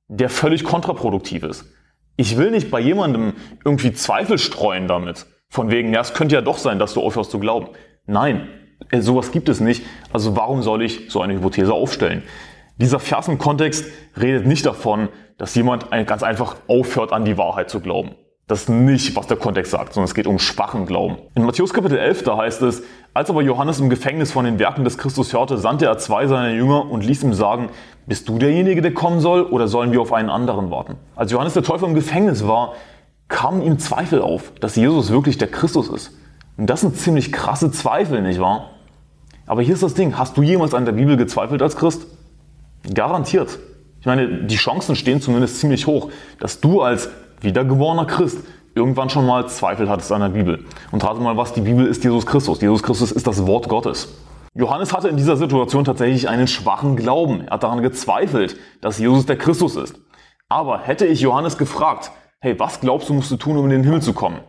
der 0.10 0.30
völlig 0.30 0.66
kontraproduktiv 0.66 1.44
ist. 1.44 1.72
Ich 2.18 2.36
will 2.36 2.52
nicht 2.52 2.70
bei 2.70 2.82
jemandem 2.82 3.32
irgendwie 3.64 3.94
Zweifel 3.94 4.38
streuen 4.38 4.90
damit. 4.90 5.26
Von 5.48 5.72
wegen, 5.72 5.94
ja, 5.94 6.02
es 6.02 6.14
könnte 6.14 6.36
ja 6.36 6.42
doch 6.42 6.58
sein, 6.58 6.80
dass 6.80 6.96
du 6.96 7.02
aufhörst 7.02 7.32
zu 7.32 7.40
glauben. 7.40 7.70
Nein, 8.06 8.50
äh, 8.92 9.00
sowas 9.00 9.32
gibt 9.32 9.48
es 9.48 9.62
nicht. 9.62 9.86
Also 10.12 10.36
warum 10.36 10.64
soll 10.64 10.82
ich 10.82 11.10
so 11.10 11.22
eine 11.22 11.34
Hypothese 11.36 11.72
aufstellen? 11.72 12.24
Dieser 12.78 13.00
Versenkontext 13.00 13.86
redet 14.20 14.48
nicht 14.48 14.66
davon, 14.66 15.10
dass 15.38 15.54
jemand 15.54 15.92
ganz 16.08 16.24
einfach 16.24 16.56
aufhört, 16.68 17.12
an 17.12 17.24
die 17.24 17.38
Wahrheit 17.38 17.70
zu 17.70 17.80
glauben. 17.80 18.16
Das 18.48 18.64
ist 18.64 18.70
nicht, 18.70 19.16
was 19.16 19.28
der 19.28 19.38
Kontext 19.38 19.72
sagt, 19.72 19.94
sondern 19.94 20.06
es 20.06 20.16
geht 20.16 20.28
um 20.28 20.38
schwachen 20.38 20.86
Glauben. 20.86 21.18
In 21.36 21.46
Matthäus 21.46 21.74
Kapitel 21.74 21.98
11, 21.98 22.24
da 22.24 22.38
heißt 22.38 22.62
es, 22.64 22.84
als 23.14 23.30
aber 23.30 23.42
Johannes 23.42 23.80
im 23.80 23.90
Gefängnis 23.90 24.32
von 24.32 24.44
den 24.44 24.60
Werken 24.60 24.84
des 24.84 24.98
Christus 24.98 25.34
hörte, 25.34 25.58
sandte 25.58 25.86
er 25.86 25.98
zwei 25.98 26.28
seiner 26.28 26.50
Jünger 26.50 26.90
und 26.90 27.06
ließ 27.06 27.24
ihm 27.24 27.34
sagen, 27.34 27.70
bist 28.06 28.28
du 28.28 28.38
derjenige, 28.38 28.82
der 28.82 28.94
kommen 28.94 29.22
soll, 29.22 29.44
oder 29.44 29.68
sollen 29.68 29.92
wir 29.92 30.02
auf 30.02 30.12
einen 30.12 30.30
anderen 30.30 30.72
warten? 30.72 30.96
Als 31.16 31.32
Johannes 31.32 31.54
der 31.54 31.64
Täufer 31.64 31.86
im 31.86 31.94
Gefängnis 31.94 32.46
war, 32.46 32.74
kamen 33.30 33.62
ihm 33.62 33.80
Zweifel 33.80 34.22
auf, 34.22 34.52
dass 34.60 34.76
Jesus 34.76 35.10
wirklich 35.10 35.38
der 35.38 35.48
Christus 35.48 35.88
ist. 35.88 36.12
Und 36.58 36.70
das 36.70 36.82
sind 36.82 36.98
ziemlich 36.98 37.32
krasse 37.32 37.72
Zweifel, 37.72 38.22
nicht 38.22 38.42
wahr? 38.42 38.72
Aber 39.46 39.62
hier 39.62 39.74
ist 39.74 39.84
das 39.84 39.94
Ding, 39.94 40.18
hast 40.18 40.38
du 40.38 40.42
jemals 40.42 40.74
an 40.74 40.86
der 40.86 40.92
Bibel 40.94 41.18
gezweifelt 41.18 41.62
als 41.62 41.78
Christ? 41.78 42.08
Garantiert. 42.92 43.60
Ich 44.00 44.06
meine, 44.06 44.44
die 44.44 44.56
Chancen 44.56 44.96
stehen 44.96 45.22
zumindest 45.22 45.60
ziemlich 45.60 45.88
hoch, 45.88 46.10
dass 46.40 46.60
du 46.60 46.82
als 46.82 47.10
wiedergeborener 47.42 48.06
Christ 48.06 48.40
irgendwann 48.76 49.10
schon 49.10 49.26
mal 49.26 49.48
Zweifel 49.48 49.90
hattest 49.90 50.12
an 50.12 50.22
der 50.22 50.30
Bibel. 50.30 50.66
Und 50.92 51.04
rate 51.04 51.22
mal 51.22 51.38
was, 51.38 51.54
die 51.54 51.62
Bibel 51.62 51.86
ist 51.86 52.04
Jesus 52.04 52.26
Christus. 52.26 52.62
Jesus 52.62 52.84
Christus 52.84 53.12
ist 53.12 53.28
das 53.28 53.46
Wort 53.46 53.70
Gottes. 53.70 54.10
Johannes 54.56 54.94
hatte 54.94 55.08
in 55.08 55.18
dieser 55.18 55.38
Situation 55.38 55.84
tatsächlich 55.84 56.30
einen 56.30 56.48
schwachen 56.48 56.96
Glauben. 56.96 57.46
Er 57.48 57.52
hat 57.52 57.64
daran 57.64 57.82
gezweifelt, 57.82 58.58
dass 58.82 59.00
Jesus 59.00 59.26
der 59.26 59.38
Christus 59.38 59.76
ist. 59.76 59.96
Aber 60.50 60.80
hätte 60.80 61.06
ich 61.06 61.22
Johannes 61.22 61.58
gefragt, 61.58 62.12
hey, 62.40 62.60
was 62.60 62.80
glaubst 62.80 63.10
du 63.10 63.14
musst 63.14 63.32
du 63.32 63.38
tun, 63.38 63.58
um 63.58 63.66
in 63.66 63.72
den 63.72 63.84
Himmel 63.84 64.02
zu 64.02 64.14
kommen? 64.14 64.42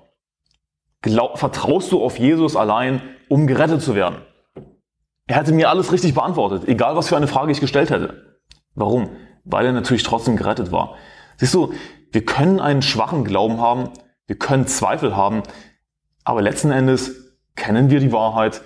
Glaub, 1.01 1.39
vertraust 1.39 1.93
du 1.93 2.03
auf 2.03 2.19
Jesus 2.19 2.57
allein, 2.57 3.01
um 3.29 3.47
gerettet 3.47 3.83
zu 3.83 3.95
werden? 3.95 4.17
Er 5.27 5.37
hätte 5.37 5.53
mir 5.53 5.71
alles 5.71 5.93
richtig 5.93 6.15
beantwortet, 6.15 6.69
egal 6.69 6.97
was 6.97 7.09
für 7.09 7.17
eine 7.17 7.29
Frage 7.29 7.51
ich 7.53 7.61
gestellt 7.61 7.91
hätte. 7.91 8.39
Warum? 8.75 9.11
Weil 9.45 9.67
er 9.67 9.73
natürlich 9.73 10.03
trotzdem 10.03 10.37
gerettet 10.37 10.71
war. 10.71 10.97
Siehst 11.37 11.55
du, 11.55 11.73
wir 12.13 12.25
können 12.25 12.61
einen 12.61 12.83
schwachen 12.83 13.25
Glauben 13.25 13.61
haben, 13.61 13.91
wir 14.27 14.37
können 14.37 14.67
Zweifel 14.67 15.17
haben, 15.17 15.43
aber 16.25 16.43
letzten 16.43 16.71
Endes 16.71 17.35
kennen 17.57 17.91
wir 17.91 18.01
die 18.01 18.13
Wahrheit. 18.13 18.63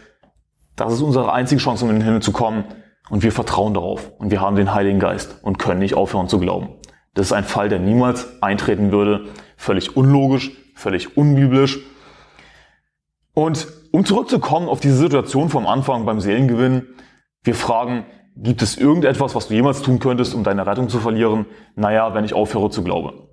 Das 0.76 0.92
ist 0.92 1.02
unsere 1.02 1.32
einzige 1.32 1.60
Chance, 1.60 1.84
um 1.84 1.90
in 1.90 1.96
den 1.96 2.04
Himmel 2.04 2.22
zu 2.22 2.32
kommen. 2.32 2.64
Und 3.10 3.22
wir 3.22 3.32
vertrauen 3.32 3.74
darauf. 3.74 4.12
Und 4.18 4.30
wir 4.30 4.40
haben 4.40 4.56
den 4.56 4.74
Heiligen 4.74 5.00
Geist 5.00 5.38
und 5.42 5.58
können 5.58 5.80
nicht 5.80 5.94
aufhören 5.94 6.28
zu 6.28 6.38
glauben. 6.38 6.68
Das 7.14 7.26
ist 7.26 7.32
ein 7.32 7.44
Fall, 7.44 7.68
der 7.68 7.78
niemals 7.78 8.42
eintreten 8.42 8.92
würde. 8.92 9.26
Völlig 9.56 9.96
unlogisch, 9.96 10.52
völlig 10.74 11.16
unbiblisch. 11.16 11.80
Und 13.34 13.66
um 13.90 14.04
zurückzukommen 14.04 14.68
auf 14.68 14.80
diese 14.80 14.96
Situation 14.96 15.48
vom 15.48 15.66
Anfang 15.66 16.04
beim 16.04 16.20
Seelengewinn, 16.20 16.86
wir 17.42 17.54
fragen, 17.54 18.04
gibt 18.36 18.62
es 18.62 18.76
irgendetwas, 18.76 19.34
was 19.34 19.48
du 19.48 19.54
jemals 19.54 19.82
tun 19.82 19.98
könntest, 19.98 20.34
um 20.34 20.44
deine 20.44 20.66
Rettung 20.66 20.88
zu 20.88 21.00
verlieren? 21.00 21.46
Naja, 21.74 22.14
wenn 22.14 22.24
ich 22.24 22.34
aufhöre 22.34 22.70
zu 22.70 22.82
glauben. 22.82 23.28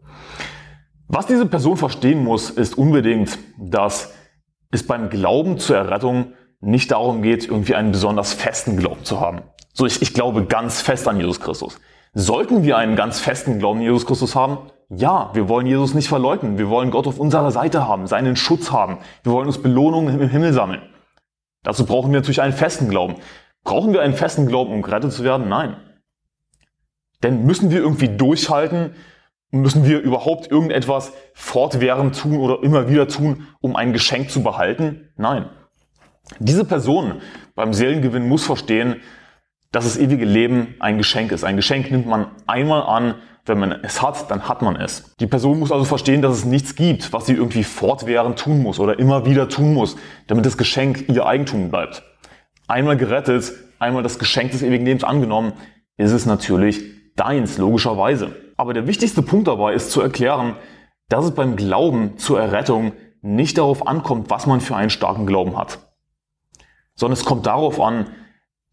Was 1.07 1.27
diese 1.27 1.45
Person 1.45 1.77
verstehen 1.77 2.23
muss, 2.23 2.49
ist 2.49 2.77
unbedingt, 2.77 3.37
dass 3.59 4.13
es 4.71 4.87
beim 4.87 5.09
Glauben 5.09 5.59
zur 5.59 5.77
Errettung 5.77 6.33
nicht 6.61 6.91
darum 6.91 7.21
geht, 7.21 7.47
irgendwie 7.47 7.75
einen 7.75 7.91
besonders 7.91 8.33
festen 8.33 8.77
Glauben 8.77 9.03
zu 9.03 9.19
haben. 9.19 9.43
So, 9.73 9.85
ich, 9.85 10.01
ich 10.01 10.13
glaube 10.13 10.45
ganz 10.45 10.81
fest 10.81 11.07
an 11.07 11.19
Jesus 11.19 11.39
Christus. 11.39 11.77
Sollten 12.13 12.63
wir 12.63 12.77
einen 12.77 12.95
ganz 12.95 13.19
festen 13.19 13.59
Glauben 13.59 13.79
an 13.79 13.85
Jesus 13.85 14.05
Christus 14.05 14.35
haben? 14.35 14.71
Ja, 14.97 15.31
wir 15.33 15.49
wollen 15.49 15.67
Jesus 15.67 15.93
nicht 15.93 16.07
verleugnen. 16.07 16.57
Wir 16.57 16.69
wollen 16.69 16.91
Gott 16.91 17.07
auf 17.07 17.19
unserer 17.19 17.51
Seite 17.51 17.87
haben, 17.87 18.07
seinen 18.07 18.35
Schutz 18.35 18.71
haben. 18.71 18.99
Wir 19.23 19.31
wollen 19.31 19.47
uns 19.47 19.61
Belohnungen 19.61 20.19
im 20.19 20.29
Himmel 20.29 20.53
sammeln. 20.53 20.81
Dazu 21.63 21.85
brauchen 21.85 22.11
wir 22.11 22.19
natürlich 22.19 22.41
einen 22.41 22.53
festen 22.53 22.89
Glauben. 22.89 23.15
Brauchen 23.63 23.93
wir 23.93 24.01
einen 24.01 24.13
festen 24.13 24.47
Glauben, 24.47 24.71
um 24.71 24.81
gerettet 24.81 25.11
zu 25.11 25.23
werden? 25.23 25.49
Nein. 25.49 25.77
Denn 27.23 27.45
müssen 27.45 27.71
wir 27.71 27.79
irgendwie 27.79 28.09
durchhalten, 28.09 28.93
Müssen 29.55 29.85
wir 29.85 30.01
überhaupt 30.01 30.51
irgendetwas 30.51 31.13
fortwährend 31.33 32.19
tun 32.19 32.39
oder 32.39 32.61
immer 32.61 32.89
wieder 32.89 33.07
tun, 33.07 33.47
um 33.61 33.77
ein 33.77 33.93
Geschenk 33.93 34.29
zu 34.29 34.43
behalten? 34.43 35.09
Nein. 35.15 35.49
Diese 36.39 36.65
Person 36.65 37.21
beim 37.53 37.73
Seelengewinn 37.73 38.27
muss 38.27 38.45
verstehen, 38.45 38.97
dass 39.71 39.85
das 39.85 39.97
ewige 39.97 40.25
Leben 40.25 40.75
ein 40.79 40.97
Geschenk 40.97 41.31
ist. 41.31 41.45
Ein 41.45 41.55
Geschenk 41.55 41.89
nimmt 41.89 42.05
man 42.05 42.31
einmal 42.47 42.83
an, 42.83 43.15
wenn 43.45 43.59
man 43.59 43.71
es 43.83 44.01
hat, 44.01 44.29
dann 44.31 44.47
hat 44.47 44.61
man 44.61 44.75
es. 44.75 45.15
Die 45.19 45.27
Person 45.27 45.59
muss 45.59 45.71
also 45.71 45.85
verstehen, 45.85 46.21
dass 46.21 46.37
es 46.37 46.45
nichts 46.45 46.75
gibt, 46.75 47.13
was 47.13 47.27
sie 47.27 47.33
irgendwie 47.33 47.63
fortwährend 47.63 48.39
tun 48.39 48.61
muss 48.61 48.79
oder 48.79 48.97
immer 48.99 49.25
wieder 49.25 49.49
tun 49.49 49.73
muss, 49.73 49.95
damit 50.27 50.45
das 50.45 50.57
Geschenk 50.57 51.05
ihr 51.09 51.25
Eigentum 51.25 51.69
bleibt. 51.69 52.03
Einmal 52.67 52.97
gerettet, 52.97 53.53
einmal 53.77 54.03
das 54.03 54.17
Geschenk 54.17 54.51
des 54.51 54.63
ewigen 54.63 54.85
Lebens 54.85 55.03
angenommen, 55.03 55.53
ist 55.97 56.11
es 56.11 56.25
natürlich 56.25 56.81
deins, 57.15 57.57
logischerweise. 57.57 58.35
Aber 58.57 58.73
der 58.73 58.87
wichtigste 58.87 59.21
Punkt 59.21 59.47
dabei 59.47 59.73
ist 59.73 59.91
zu 59.91 60.01
erklären, 60.01 60.55
dass 61.09 61.25
es 61.25 61.31
beim 61.31 61.55
Glauben 61.55 62.17
zur 62.17 62.39
Errettung 62.39 62.93
nicht 63.21 63.57
darauf 63.57 63.87
ankommt, 63.87 64.29
was 64.29 64.47
man 64.47 64.61
für 64.61 64.75
einen 64.75 64.89
starken 64.89 65.25
Glauben 65.25 65.57
hat, 65.57 65.79
sondern 66.95 67.17
es 67.17 67.25
kommt 67.25 67.45
darauf 67.45 67.79
an, 67.79 68.07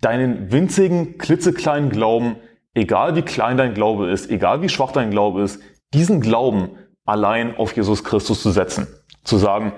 deinen 0.00 0.52
winzigen, 0.52 1.18
klitzekleinen 1.18 1.90
Glauben, 1.90 2.36
egal 2.74 3.16
wie 3.16 3.22
klein 3.22 3.56
dein 3.56 3.74
Glaube 3.74 4.10
ist, 4.10 4.30
egal 4.30 4.62
wie 4.62 4.68
schwach 4.68 4.92
dein 4.92 5.10
Glaube 5.10 5.42
ist, 5.42 5.60
diesen 5.92 6.20
Glauben 6.20 6.70
allein 7.04 7.56
auf 7.56 7.76
Jesus 7.76 8.04
Christus 8.04 8.42
zu 8.42 8.50
setzen. 8.50 8.86
Zu 9.24 9.36
sagen, 9.36 9.72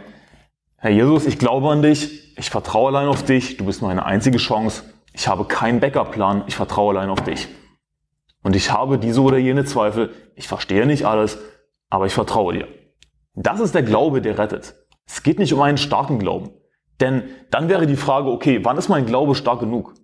Herr 0.76 0.90
Jesus, 0.90 1.26
ich 1.26 1.38
glaube 1.38 1.70
an 1.70 1.82
dich, 1.82 2.36
ich 2.36 2.50
vertraue 2.50 2.88
allein 2.88 3.08
auf 3.08 3.24
dich, 3.24 3.56
du 3.56 3.64
bist 3.64 3.82
meine 3.82 4.04
einzige 4.04 4.38
Chance, 4.38 4.84
ich 5.12 5.28
habe 5.28 5.44
keinen 5.44 5.80
Backup-Plan, 5.80 6.44
ich 6.46 6.56
vertraue 6.56 6.96
allein 6.96 7.10
auf 7.10 7.22
dich. 7.22 7.48
Und 8.42 8.54
ich 8.54 8.70
habe 8.70 8.98
diese 8.98 9.22
oder 9.22 9.38
jene 9.38 9.64
Zweifel, 9.64 10.10
ich 10.34 10.48
verstehe 10.48 10.86
nicht 10.86 11.06
alles, 11.06 11.38
aber 11.88 12.06
ich 12.06 12.12
vertraue 12.12 12.52
dir. 12.52 12.68
Das 13.34 13.60
ist 13.60 13.74
der 13.74 13.82
Glaube, 13.82 14.20
der 14.20 14.38
rettet. 14.38 14.74
Es 15.06 15.22
geht 15.22 15.38
nicht 15.38 15.52
um 15.54 15.62
einen 15.62 15.78
starken 15.78 16.18
Glauben. 16.18 16.50
Denn 17.00 17.24
dann 17.50 17.68
wäre 17.68 17.86
die 17.86 17.96
Frage, 17.96 18.30
okay, 18.30 18.64
wann 18.64 18.76
ist 18.76 18.88
mein 18.88 19.06
Glaube 19.06 19.34
stark 19.34 19.60
genug? 19.60 19.94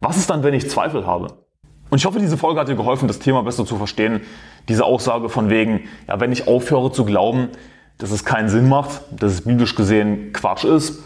Was 0.00 0.16
ist 0.16 0.30
dann, 0.30 0.42
wenn 0.42 0.54
ich 0.54 0.70
Zweifel 0.70 1.06
habe? 1.06 1.47
Und 1.90 1.98
ich 1.98 2.04
hoffe, 2.04 2.18
diese 2.18 2.36
Folge 2.36 2.60
hat 2.60 2.68
dir 2.68 2.76
geholfen, 2.76 3.08
das 3.08 3.18
Thema 3.18 3.42
besser 3.42 3.64
zu 3.64 3.76
verstehen. 3.76 4.20
Diese 4.68 4.84
Aussage 4.84 5.28
von 5.28 5.50
wegen, 5.50 5.88
ja, 6.06 6.20
wenn 6.20 6.32
ich 6.32 6.46
aufhöre 6.46 6.92
zu 6.92 7.04
glauben, 7.04 7.48
dass 7.96 8.10
es 8.10 8.24
keinen 8.24 8.48
Sinn 8.48 8.68
macht, 8.68 9.02
dass 9.10 9.32
es 9.32 9.40
biblisch 9.42 9.74
gesehen 9.74 10.32
Quatsch 10.32 10.64
ist, 10.64 11.02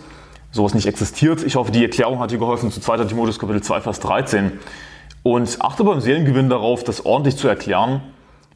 sowas 0.50 0.74
nicht 0.74 0.86
existiert. 0.86 1.42
Ich 1.42 1.56
hoffe, 1.56 1.72
die 1.72 1.82
Erklärung 1.82 2.18
hat 2.18 2.30
dir 2.30 2.38
geholfen 2.38 2.70
zu 2.70 2.80
2. 2.80 3.04
Timotheus 3.04 3.38
Kapitel 3.38 3.62
2, 3.62 3.80
Vers 3.80 4.00
13. 4.00 4.52
Und 5.22 5.56
achte 5.60 5.84
beim 5.84 6.00
Seelengewinn 6.00 6.50
darauf, 6.50 6.84
das 6.84 7.06
ordentlich 7.06 7.36
zu 7.36 7.48
erklären, 7.48 8.02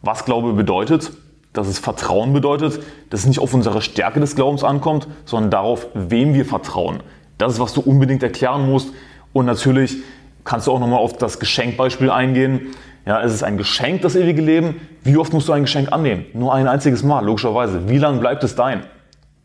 was 0.03 0.25
Glaube 0.25 0.53
bedeutet, 0.53 1.13
dass 1.53 1.69
es 1.69 1.79
Vertrauen 1.79 2.33
bedeutet, 2.33 2.81
dass 3.09 3.21
es 3.21 3.27
nicht 3.27 3.39
auf 3.39 3.55
unsere 3.55 3.81
Stärke 3.81 4.21
des 4.21 4.37
Glaubens 4.37 4.63
ankommt, 4.65 5.07
sondern 5.25 5.51
darauf, 5.51 5.87
wem 5.95 6.35
wir 6.35 6.45
vertrauen. 6.45 7.03
Das 7.39 7.55
ist, 7.55 7.61
was 7.61 7.73
du 7.73 7.81
unbedingt 7.81 8.23
erklären 8.23 8.69
musst. 8.69 8.91
Und 9.33 9.47
natürlich 9.47 9.99
kannst 10.47 10.67
du 10.67 10.73
auch 10.73 10.81
nochmal 10.81 11.01
auf 11.01 11.19
das 11.19 11.39
Geschenkbeispiel 11.39 12.11
eingehen. 12.11 12.69
Ja, 13.05 13.21
es 13.21 13.35
ist 13.35 13.43
ein 13.43 13.59
Geschenk, 13.59 14.01
das 14.03 14.17
ewige 14.17 14.41
Leben. 14.41 14.81
Wie 15.05 15.17
oft 15.19 15.33
musst 15.33 15.49
du 15.49 15.53
ein 15.53 15.63
Geschenk 15.63 15.93
annehmen? 15.93 16.25
Nur 16.33 16.55
ein 16.55 16.67
einziges 16.67 17.03
Mal, 17.03 17.25
logischerweise. 17.25 17.89
Wie 17.89 17.99
lange 17.99 18.21
bleibt 18.21 18.43
es 18.43 18.55
dein? 18.55 18.85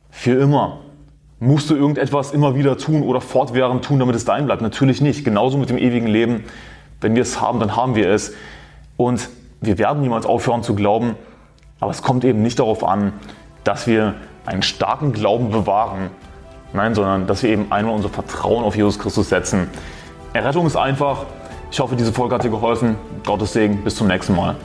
Für 0.09 0.39
immer. 0.39 0.79
Musst 1.39 1.69
du 1.69 1.75
irgendetwas 1.75 2.31
immer 2.31 2.55
wieder 2.55 2.77
tun 2.77 3.01
oder 3.01 3.19
fortwährend 3.19 3.83
tun, 3.83 3.99
damit 3.99 4.15
es 4.15 4.25
dein 4.25 4.45
bleibt? 4.45 4.61
Natürlich 4.61 5.01
nicht. 5.01 5.25
Genauso 5.25 5.57
mit 5.57 5.69
dem 5.69 5.77
ewigen 5.77 6.07
Leben. 6.07 6.43
Wenn 7.01 7.15
wir 7.15 7.23
es 7.23 7.41
haben, 7.41 7.59
dann 7.59 7.75
haben 7.75 7.95
wir 7.95 8.09
es. 8.09 8.33
Und 8.95 9.29
wir 9.59 9.79
werden 9.79 10.01
niemals 10.01 10.25
aufhören 10.25 10.61
zu 10.61 10.75
glauben. 10.75 11.15
Aber 11.79 11.91
es 11.91 12.03
kommt 12.03 12.23
eben 12.23 12.43
nicht 12.43 12.59
darauf 12.59 12.83
an, 12.83 13.13
dass 13.63 13.87
wir 13.87 14.15
einen 14.45 14.61
starken 14.61 15.13
Glauben 15.13 15.49
bewahren. 15.49 16.11
Nein, 16.73 16.93
sondern 16.93 17.25
dass 17.25 17.41
wir 17.41 17.49
eben 17.49 17.71
einmal 17.71 17.95
unser 17.95 18.09
Vertrauen 18.09 18.63
auf 18.63 18.75
Jesus 18.75 18.99
Christus 18.99 19.29
setzen. 19.29 19.67
Errettung 20.33 20.65
ist 20.65 20.77
einfach. 20.77 21.25
Ich 21.69 21.79
hoffe, 21.79 21.95
diese 21.95 22.13
Folge 22.13 22.35
hat 22.35 22.43
dir 22.43 22.49
geholfen. 22.49 22.95
Gottes 23.25 23.53
Segen. 23.53 23.83
Bis 23.83 23.95
zum 23.95 24.07
nächsten 24.07 24.35
Mal. 24.35 24.55